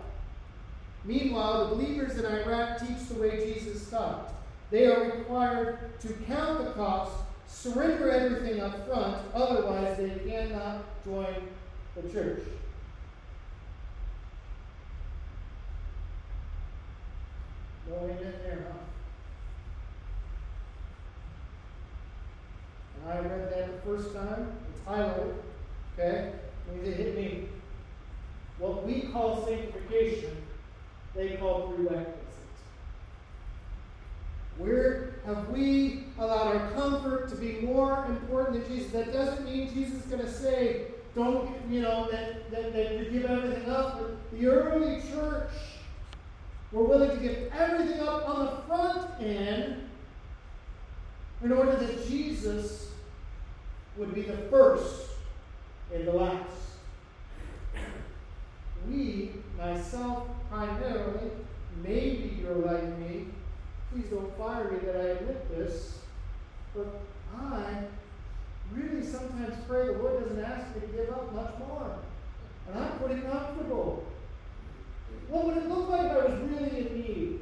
Meanwhile, 1.05 1.68
the 1.68 1.76
believers 1.76 2.18
in 2.18 2.26
Iraq 2.26 2.81
teach 2.81 3.09
the 3.09 3.14
way 3.14 3.55
Jesus 3.55 3.88
taught. 3.88 4.35
They 4.70 4.87
are 4.87 5.05
required 5.05 5.98
to 6.00 6.12
count 6.26 6.64
the 6.64 6.72
cost, 6.72 7.12
surrender 7.46 8.11
everything 8.11 8.61
up 8.61 8.87
front, 8.87 9.24
otherwise, 9.33 9.96
they 9.96 10.11
cannot 10.29 10.85
join 11.05 11.35
the 11.96 12.09
church. 12.11 12.42
And 17.98 18.64
I 23.09 23.18
read 23.18 23.53
that 23.53 23.66
the 23.72 23.81
first 23.85 24.14
time. 24.14 24.53
It's 24.70 24.81
highlighted. 24.87 25.35
Okay? 25.98 26.33
Means 26.72 26.88
it 26.88 26.96
hit 26.96 27.16
me. 27.16 27.48
What 28.59 28.87
we 28.87 29.03
call 29.12 29.46
sanctification 29.46 30.37
they 31.14 31.37
call 31.37 31.72
prerequisites. 31.72 32.16
Where 34.59 35.14
have 35.26 35.48
we 35.48 36.05
allowed 36.18 36.57
our 36.57 36.70
comfort 36.72 37.29
to 37.31 37.37
be 37.37 37.61
more 37.61 38.05
important 38.07 38.62
than 38.62 38.76
Jesus? 38.76 38.92
That 38.92 39.12
doesn't 39.12 39.44
mean 39.44 39.72
Jesus 39.74 40.05
is 40.05 40.11
going 40.11 40.22
to 40.22 40.31
say, 40.31 40.87
don't, 41.14 41.50
you 41.68 41.81
know, 41.81 42.09
that, 42.11 42.50
that, 42.50 42.72
that 42.72 42.98
you 42.98 43.11
give 43.11 43.24
everything 43.24 43.68
up. 43.68 43.98
But 43.98 44.38
the 44.38 44.46
early 44.46 45.00
church 45.11 45.50
were 46.72 46.85
willing 46.85 47.11
to 47.11 47.16
give 47.16 47.52
everything 47.52 48.00
up 48.00 48.28
on 48.28 48.46
the 48.46 48.62
front 48.62 49.20
end 49.20 49.88
in 51.42 51.52
order 51.52 51.76
that 51.76 52.06
Jesus 52.09 52.90
would 53.96 54.14
be 54.14 54.22
the 54.22 54.37
first 54.50 55.09
and 55.92 56.06
the 56.06 56.12
last. 56.12 56.46
We, 58.88 59.33
myself 59.59 60.28
primarily, 60.50 61.30
maybe 61.83 62.38
you're 62.40 62.54
like 62.54 62.98
me, 62.98 63.26
please 63.92 64.06
don't 64.06 64.37
fire 64.38 64.70
me 64.70 64.78
that 64.87 64.96
I 64.96 65.04
admit 65.11 65.50
this, 65.50 65.98
but 66.74 67.00
I 67.37 67.85
really 68.72 69.04
sometimes 69.04 69.54
pray, 69.66 69.87
the 69.87 69.92
Lord 69.94 70.22
doesn't 70.22 70.44
ask 70.44 70.74
me 70.74 70.83
to 70.83 70.87
give 70.88 71.11
up 71.11 71.33
much 71.35 71.59
more. 71.59 71.96
And 72.68 72.78
I'm 72.78 72.98
pretty 72.98 73.22
comfortable. 73.22 74.06
What 75.30 75.46
would 75.46 75.56
it 75.58 75.68
look 75.68 75.88
like 75.88 76.06
if 76.06 76.12
I 76.12 76.26
was 76.26 76.40
really 76.50 76.78
in 76.78 77.00
need? 77.00 77.40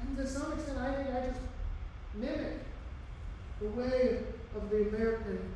And 0.00 0.16
to 0.16 0.26
some 0.26 0.52
extent, 0.52 0.78
I 0.78 0.94
think 0.94 1.08
I 1.08 1.26
just 1.26 1.40
mimic 2.14 2.60
the 3.60 3.68
way 3.68 4.20
of 4.56 4.70
the 4.70 4.88
American 4.88 5.52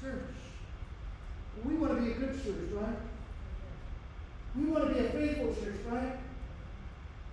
church. 0.00 0.34
We 1.64 1.74
want 1.74 1.96
to 1.96 2.04
be 2.04 2.12
a 2.12 2.14
good 2.14 2.44
church, 2.44 2.70
right? 2.72 2.96
We 4.54 4.66
want 4.66 4.88
to 4.88 4.94
be 4.94 5.00
a 5.00 5.10
faithful 5.10 5.54
church, 5.54 5.80
right? 5.88 6.16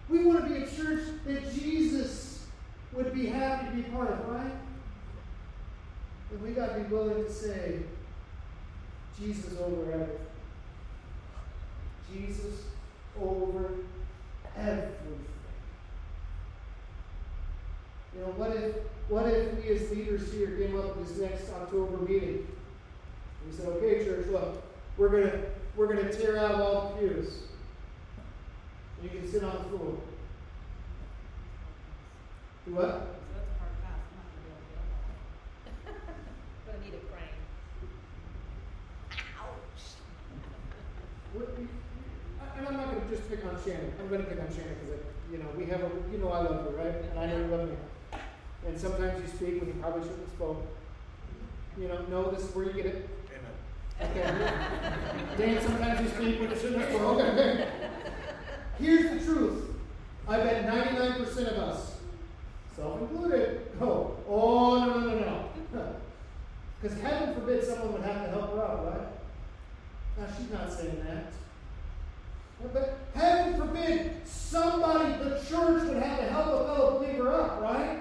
We 0.08 0.24
want 0.24 0.48
to 0.48 0.54
be 0.54 0.64
a 0.64 0.68
church 0.68 1.04
that 1.26 1.54
Jesus 1.54 2.46
would 2.94 3.14
be 3.14 3.26
happy 3.26 3.68
to 3.68 3.76
be 3.76 3.84
part 3.84 4.10
of, 4.10 4.30
right? 4.30 4.54
And 6.32 6.42
we 6.42 6.52
got 6.52 6.76
to 6.76 6.82
be 6.82 6.94
willing 6.94 7.26
to 7.26 7.32
say, 7.32 7.80
Jesus 9.20 9.54
over 9.60 9.92
everything. 9.92 10.18
Jesus 12.12 12.66
over 13.22 13.72
everything. 14.58 15.26
You 18.16 18.22
know, 18.22 18.28
what 18.38 18.52
if 18.56 18.76
what 19.10 19.28
if 19.28 19.54
we 19.64 19.70
as 19.76 19.90
leaders 19.92 20.32
here 20.34 20.58
came 20.58 20.80
up 20.80 20.98
this 21.00 21.18
next 21.18 21.50
October 21.52 21.98
meeting? 21.98 22.48
And 22.48 23.52
we 23.52 23.56
said, 23.56 23.68
okay, 23.68 24.04
church, 24.06 24.28
look, 24.28 24.64
we're 24.98 25.10
gonna 25.10 25.42
we're 25.76 25.88
gonna 25.88 26.12
tear 26.12 26.38
out 26.38 26.56
all 26.56 26.94
the 26.96 27.08
pews. 27.08 27.40
And 29.02 29.12
you 29.12 29.20
can 29.20 29.30
sit 29.32 29.44
on 29.44 29.52
the 29.58 29.64
floor. 29.78 29.98
Do 32.66 32.74
what? 32.74 32.86
So 32.86 32.90
that's 33.36 33.50
a 33.52 33.60
hard 33.60 33.76
pass, 33.84 34.00
I'm 34.10 34.16
not 34.18 34.26
gonna 34.32 34.42
be 34.42 34.50
able 34.50 34.64
to 34.64 34.68
get 34.72 35.92
up. 35.92 36.02
Gonna 36.66 36.80
need 36.84 36.96
a 36.96 37.04
crane. 37.12 37.40
Ouch. 39.38 39.84
What- 41.34 41.58
And 42.58 42.68
I'm 42.70 42.74
not 42.78 42.86
going 42.90 43.02
to 43.10 43.16
just 43.16 43.30
pick 43.46 43.58
on 43.58 43.64
Shannon. 43.64 43.94
I'm 44.00 44.08
going 44.10 44.24
to 44.24 44.28
pick 44.28 44.40
on 44.40 44.48
Shannon 44.50 44.76
because, 44.84 45.06
you 45.32 45.38
know, 45.38 45.46
we 45.58 45.66
have 45.66 45.82
a, 45.82 45.90
you 46.12 46.18
know 46.18 46.30
I 46.30 46.42
love 46.42 46.66
you, 46.72 46.78
right? 46.78 46.96
And 46.96 47.20
I 47.20 47.26
know 47.28 47.38
you 47.38 47.48
love 47.48 47.70
me. 47.70 47.76
And 48.68 48.80
sometimes 48.80 49.22
you 49.22 49.28
speak 49.28 49.62
when 49.62 49.68
you 49.68 49.76
probably 49.80 50.02
shouldn't 50.02 50.22
have 50.22 50.30
spoken. 50.30 50.64
You 51.78 51.88
know, 51.88 52.06
no, 52.10 52.32
this 52.32 52.44
is 52.44 52.56
where 52.56 52.66
you 52.66 52.74
get 52.74 52.86
it. 52.86 53.10
Amen. 54.02 54.12
Okay. 54.12 55.38
Dan, 55.38 55.64
sometimes 55.64 56.02
you 56.02 56.08
speak 56.10 56.40
when 56.40 56.50
you 56.50 56.56
shouldn't 56.56 56.82
have 56.82 56.90
spoken. 56.90 57.26
Okay. 57.26 57.68
Here's 58.80 59.26
the 59.26 59.32
truth. 59.32 59.76
I 60.28 60.38
bet 60.38 60.66
99% 60.66 61.38
of 61.52 61.58
us, 61.58 61.98
self-included, 62.76 63.80
go, 63.80 64.18
oh, 64.28 64.80
no, 64.80 65.00
no, 65.00 65.20
no, 65.20 65.50
no. 65.74 65.96
Because 66.82 67.00
heaven 67.00 67.34
forbid 67.34 67.64
someone 67.64 67.94
would 67.94 68.02
have 68.04 68.26
to 68.26 68.30
help 68.30 68.54
her 68.54 68.62
out, 68.62 68.86
right? 68.86 69.08
Now, 70.20 70.28
she's 70.38 70.52
not 70.52 70.72
saying 70.72 71.04
that. 71.08 71.34
But 72.74 72.98
heaven 73.14 73.60
forbid 73.60 74.28
somebody, 74.28 75.24
the 75.24 75.42
church, 75.48 75.84
would 75.84 76.02
have 76.02 76.20
to 76.20 76.26
help 76.26 76.48
a 76.48 76.66
fellow 76.66 77.00
believer 77.00 77.32
up, 77.32 77.62
right? 77.62 78.00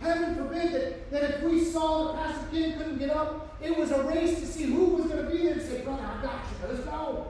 Heaven 0.00 0.34
forbid 0.34 0.72
that, 0.72 1.10
that 1.10 1.22
if 1.22 1.42
we 1.42 1.64
saw 1.64 2.12
that 2.12 2.24
Pastor 2.24 2.46
King 2.50 2.76
couldn't 2.76 2.98
get 2.98 3.10
up, 3.10 3.56
it 3.62 3.76
was 3.76 3.90
a 3.90 4.02
race 4.04 4.40
to 4.40 4.46
see 4.46 4.64
who 4.64 4.84
was 4.86 5.06
going 5.06 5.24
to 5.24 5.30
be 5.30 5.44
there 5.44 5.54
and 5.54 5.62
say, 5.62 5.82
Brother, 5.82 6.02
I 6.02 6.22
got 6.22 6.34
you. 6.34 6.68
Let's 6.68 6.84
go. 6.84 7.28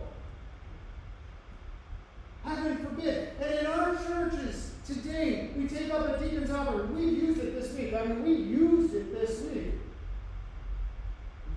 Heaven 2.45 2.79
forbid. 2.79 3.31
And 3.41 3.61
in 3.61 3.67
our 3.67 3.97
churches 3.97 4.73
today, 4.87 5.51
we 5.57 5.67
take 5.67 5.93
up 5.93 6.09
a 6.09 6.23
deacon's 6.23 6.51
offering. 6.51 6.95
We've 6.95 7.23
used 7.23 7.41
it 7.41 7.61
this 7.61 7.73
week. 7.75 7.95
I 7.95 8.05
mean, 8.05 8.23
we 8.23 8.33
used 8.35 8.95
it 8.95 9.15
this 9.15 9.43
week. 9.43 9.75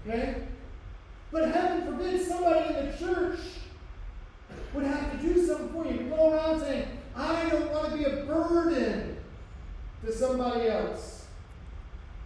Okay? 0.07 0.43
But 1.31 1.49
heaven 1.49 1.85
forbid 1.85 2.25
somebody 2.25 2.75
in 2.75 2.85
the 2.85 2.97
church 2.97 3.39
would 4.77 4.85
have 4.85 5.11
to 5.11 5.17
do 5.17 5.45
something 5.45 5.69
for 5.69 5.91
you. 5.91 6.09
Go 6.09 6.33
around 6.33 6.61
saying, 6.61 6.87
I 7.15 7.49
don't 7.49 7.71
want 7.71 7.91
to 7.91 7.97
be 7.97 8.03
a 8.05 8.25
burden 8.25 9.17
to 10.05 10.11
somebody 10.13 10.67
else. 10.67 11.25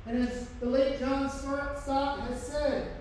And 0.06 0.28
as 0.28 0.48
the 0.60 0.66
late 0.66 1.00
John 1.00 1.30
Stott 1.30 2.20
has 2.22 2.42
said, 2.42 2.92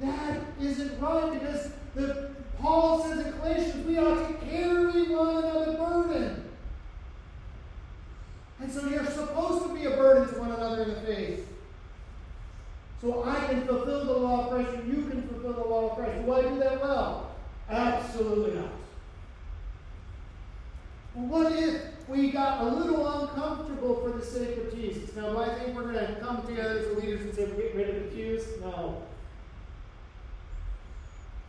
that 0.00 0.40
isn't 0.60 1.00
right 1.00 1.32
because 1.32 1.70
the 1.94 2.30
Paul 2.58 3.02
says 3.02 3.26
in 3.26 3.32
Galatians 3.32 3.86
we 3.86 3.98
ought 3.98 4.28
to 4.28 4.34
carry 4.46 5.08
one 5.08 5.36
another's 5.36 5.76
burden. 5.76 6.50
And 8.60 8.72
so 8.72 8.88
you're 8.88 9.04
supposed 9.06 9.66
to 9.66 9.74
be 9.74 9.86
a 9.86 9.90
burden 9.90 10.32
to 10.32 10.40
one 10.40 10.52
another 10.52 10.82
in 10.82 10.88
the 10.90 11.00
faith. 11.00 11.48
So 13.00 13.24
I 13.24 13.44
can 13.46 13.66
fulfill 13.66 14.04
the 14.04 14.12
law 14.12 14.44
of 14.44 14.50
Christ 14.50 14.70
and 14.74 14.88
you 14.88 15.08
can 15.08 15.28
fulfill 15.28 15.52
the 15.52 15.68
law 15.68 15.90
of 15.90 15.96
Christ. 15.98 16.24
Do 16.24 16.32
I 16.32 16.42
do 16.42 16.58
that 16.60 16.80
well? 16.80 17.34
Absolutely 17.68 18.54
not. 18.54 18.70
What 21.14 21.52
if 21.52 21.80
we 22.08 22.32
got 22.32 22.62
a 22.62 22.64
little 22.64 23.06
uncomfortable 23.06 23.96
for 23.96 24.18
the 24.18 24.24
sake 24.24 24.56
of 24.58 24.74
Jesus? 24.74 25.14
Now, 25.14 25.32
do 25.32 25.38
I 25.38 25.54
think 25.54 25.76
we're 25.76 25.92
going 25.92 26.06
to 26.06 26.20
come 26.20 26.44
together 26.44 26.80
as 26.80 26.96
leaders 26.96 27.20
and 27.20 27.34
say 27.34 27.44
we're 27.44 27.62
getting 27.62 27.76
rid 27.76 27.88
of 27.90 27.94
the 27.94 28.08
pews? 28.08 28.44
No. 28.60 29.02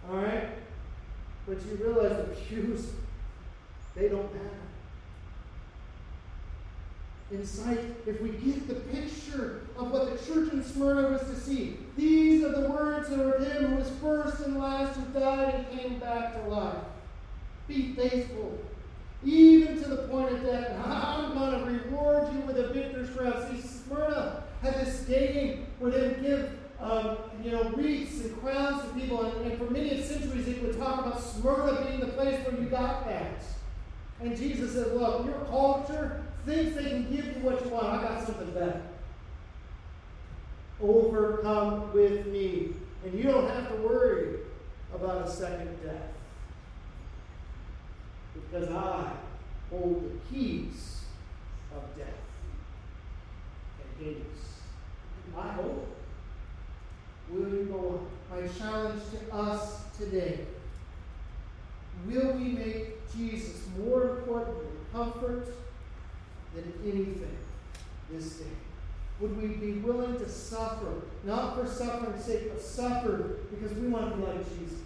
All 0.07 0.17
right? 0.17 0.49
But 1.47 1.57
you 1.65 1.83
realize 1.83 2.17
the 2.17 2.35
pews, 2.35 2.91
they 3.95 4.07
don't 4.07 4.31
matter. 4.33 4.49
In 7.31 7.43
sight, 7.43 7.79
if 8.05 8.21
we 8.21 8.29
get 8.29 8.67
the 8.67 8.75
picture 8.75 9.61
of 9.77 9.89
what 9.89 10.11
the 10.11 10.25
church 10.25 10.53
in 10.53 10.63
Smyrna 10.63 11.09
was 11.09 11.21
to 11.21 11.35
see, 11.35 11.79
these 11.97 12.43
are 12.43 12.61
the 12.61 12.69
words 12.69 13.09
of 13.09 13.19
him 13.19 13.65
who 13.65 13.75
was 13.77 13.89
first 13.99 14.41
and 14.41 14.59
last, 14.59 14.95
who 14.95 15.19
died 15.19 15.55
and 15.55 15.79
came 15.79 15.97
back 15.97 16.35
to 16.35 16.49
life. 16.49 16.83
Be 17.67 17.93
faithful, 17.93 18.59
even 19.23 19.81
to 19.81 19.89
the 19.89 20.07
point 20.07 20.33
of 20.33 20.43
death. 20.43 20.79
I'm 20.85 21.33
going 21.33 21.59
to 21.59 21.65
reward 21.65 22.33
you 22.33 22.39
with 22.41 22.57
a 22.57 22.67
victor's 22.73 23.09
crown. 23.09 23.45
See, 23.49 23.67
Smyrna 23.67 24.43
had 24.61 24.75
this 24.75 25.01
game 25.03 25.67
where 25.79 25.91
they 25.91 26.07
would 26.07 26.21
give 26.21 26.51
um, 26.79 27.17
you 27.43 27.51
know, 27.51 27.69
wreaths 27.71 28.21
and 28.21 28.39
crowns 28.41 28.81
to 28.83 28.89
people. 28.89 29.23
And, 29.25 29.51
and 29.51 29.57
for 29.57 29.71
many 29.71 30.01
centuries, 30.01 30.47
it 30.47 30.61
would 30.61 30.77
talk 30.77 31.05
about 31.05 31.21
Smyrna 31.21 31.85
being 31.85 31.99
the 31.99 32.07
place 32.07 32.45
where 32.45 32.59
you 32.59 32.67
got 32.67 33.05
that. 33.05 33.43
And 34.21 34.35
Jesus 34.35 34.73
said, 34.73 34.93
Look, 34.93 35.25
your 35.25 35.45
culture 35.45 36.23
thinks 36.45 36.75
they 36.75 36.89
can 36.89 37.15
give 37.15 37.25
you 37.25 37.43
what 37.43 37.63
you 37.63 37.71
want. 37.71 37.87
I 37.87 38.01
got 38.03 38.25
something 38.25 38.51
better. 38.51 38.81
Overcome 40.81 41.93
with 41.93 42.27
me. 42.27 42.73
And 43.03 43.13
you 43.13 43.23
don't 43.23 43.49
have 43.49 43.69
to 43.69 43.75
worry 43.75 44.39
about 44.93 45.27
a 45.27 45.29
second 45.29 45.77
death. 45.83 46.14
Because 48.35 48.69
I 48.69 49.11
hold 49.69 50.03
the 50.03 50.33
keys 50.33 51.01
of 51.75 51.83
death 51.97 52.07
and 53.79 54.05
Hades. 54.05 54.45
I 55.37 55.59
it. 55.59 55.87
Will 57.29 57.49
you 57.49 57.65
go 57.65 58.07
on? 58.31 58.41
My 58.41 58.47
challenge 58.47 59.01
to 59.11 59.35
us 59.35 59.83
today. 59.97 60.45
Will 62.07 62.33
we 62.33 62.49
make 62.49 63.11
Jesus 63.15 63.63
more 63.77 64.17
important 64.17 64.57
in 64.57 64.97
comfort 64.97 65.47
than 66.53 66.73
anything 66.83 67.37
this 68.11 68.33
day? 68.33 68.45
Would 69.19 69.41
we 69.41 69.47
be 69.47 69.79
willing 69.79 70.17
to 70.19 70.29
suffer, 70.29 71.01
not 71.23 71.55
for 71.55 71.65
suffering's 71.65 72.23
sake, 72.25 72.51
but 72.51 72.61
suffer 72.61 73.37
because 73.49 73.75
we 73.77 73.87
want 73.87 74.11
to 74.11 74.17
be 74.17 74.23
like 74.23 74.59
Jesus? 74.59 74.79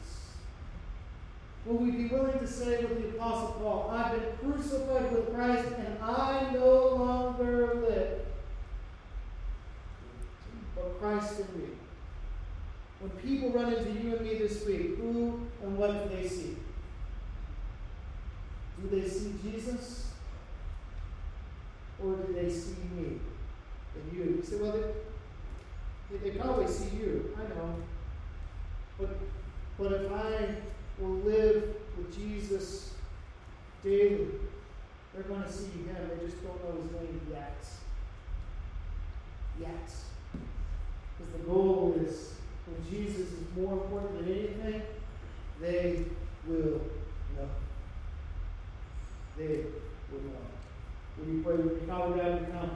Will 1.69 1.77
we 1.77 1.91
be 1.91 2.08
willing 2.08 2.39
to 2.39 2.47
say 2.47 2.84
with 2.84 2.99
the 2.99 3.10
Apostle 3.15 3.60
Paul, 3.62 3.91
I've 3.93 4.13
been 4.13 4.51
crucified 4.51 5.12
with 5.12 5.32
Christ 5.32 5.67
and 5.77 5.99
I 6.01 6.49
no 6.51 6.95
longer 6.95 7.76
live, 7.76 8.22
but 10.76 10.99
Christ 10.99 11.41
in 11.41 11.61
me? 11.61 11.67
When 12.99 13.11
people 13.11 13.51
run 13.51 13.72
into 13.72 13.91
you 14.01 14.15
and 14.15 14.26
me 14.26 14.39
this 14.39 14.65
week, 14.65 14.97
who 14.97 15.41
and 15.61 15.78
what 15.78 16.09
do 16.09 16.15
they 16.15 16.28
see? 16.28 16.57
Do 18.82 18.89
they 18.89 19.07
see 19.07 19.36
Jesus? 19.43 20.11
Or 22.03 22.15
do 22.15 22.34
they 22.34 22.49
see 22.49 22.78
me 22.95 23.20
and 23.93 24.11
you? 24.11 24.24
You 24.24 24.43
say, 24.43 24.55
well, 24.55 24.76
they, 26.09 26.17
they 26.17 26.36
probably 26.36 26.65
see 26.65 26.97
you. 26.97 27.38
I 27.38 27.47
know. 27.53 27.76
But, 28.97 29.20
but 29.78 29.91
if 29.91 30.11
I 30.11 30.55
will 31.00 31.16
live 31.20 31.76
with 31.97 32.16
Jesus 32.16 32.93
daily, 33.84 34.28
they're 35.14 35.24
going 35.24 35.43
to 35.43 35.52
see 35.52 35.72
him. 35.72 35.95
They 36.10 36.26
just 36.26 36.43
don't 36.43 36.64
know 36.64 36.82
his 36.82 36.91
name 36.91 37.22
yet. 37.32 37.66
Yet. 39.60 39.91
Because 41.18 41.34
the 41.34 41.39
goal 41.39 42.00
is 42.06 42.34
when 42.66 42.89
Jesus 42.89 43.32
is 43.32 43.43
more 43.56 43.74
important 43.74 44.20
than 44.20 44.34
anything, 44.34 44.82
they 45.62 46.06
will 46.47 46.82
know. 47.36 47.50
They 49.38 49.66
will 50.12 50.22
know. 50.22 50.39
Will 51.18 51.34
you 51.34 51.43
pray 51.43 51.56
with? 51.56 51.88
Father 51.88 52.16
God, 52.16 52.41
we 52.41 52.54
come. 52.54 52.72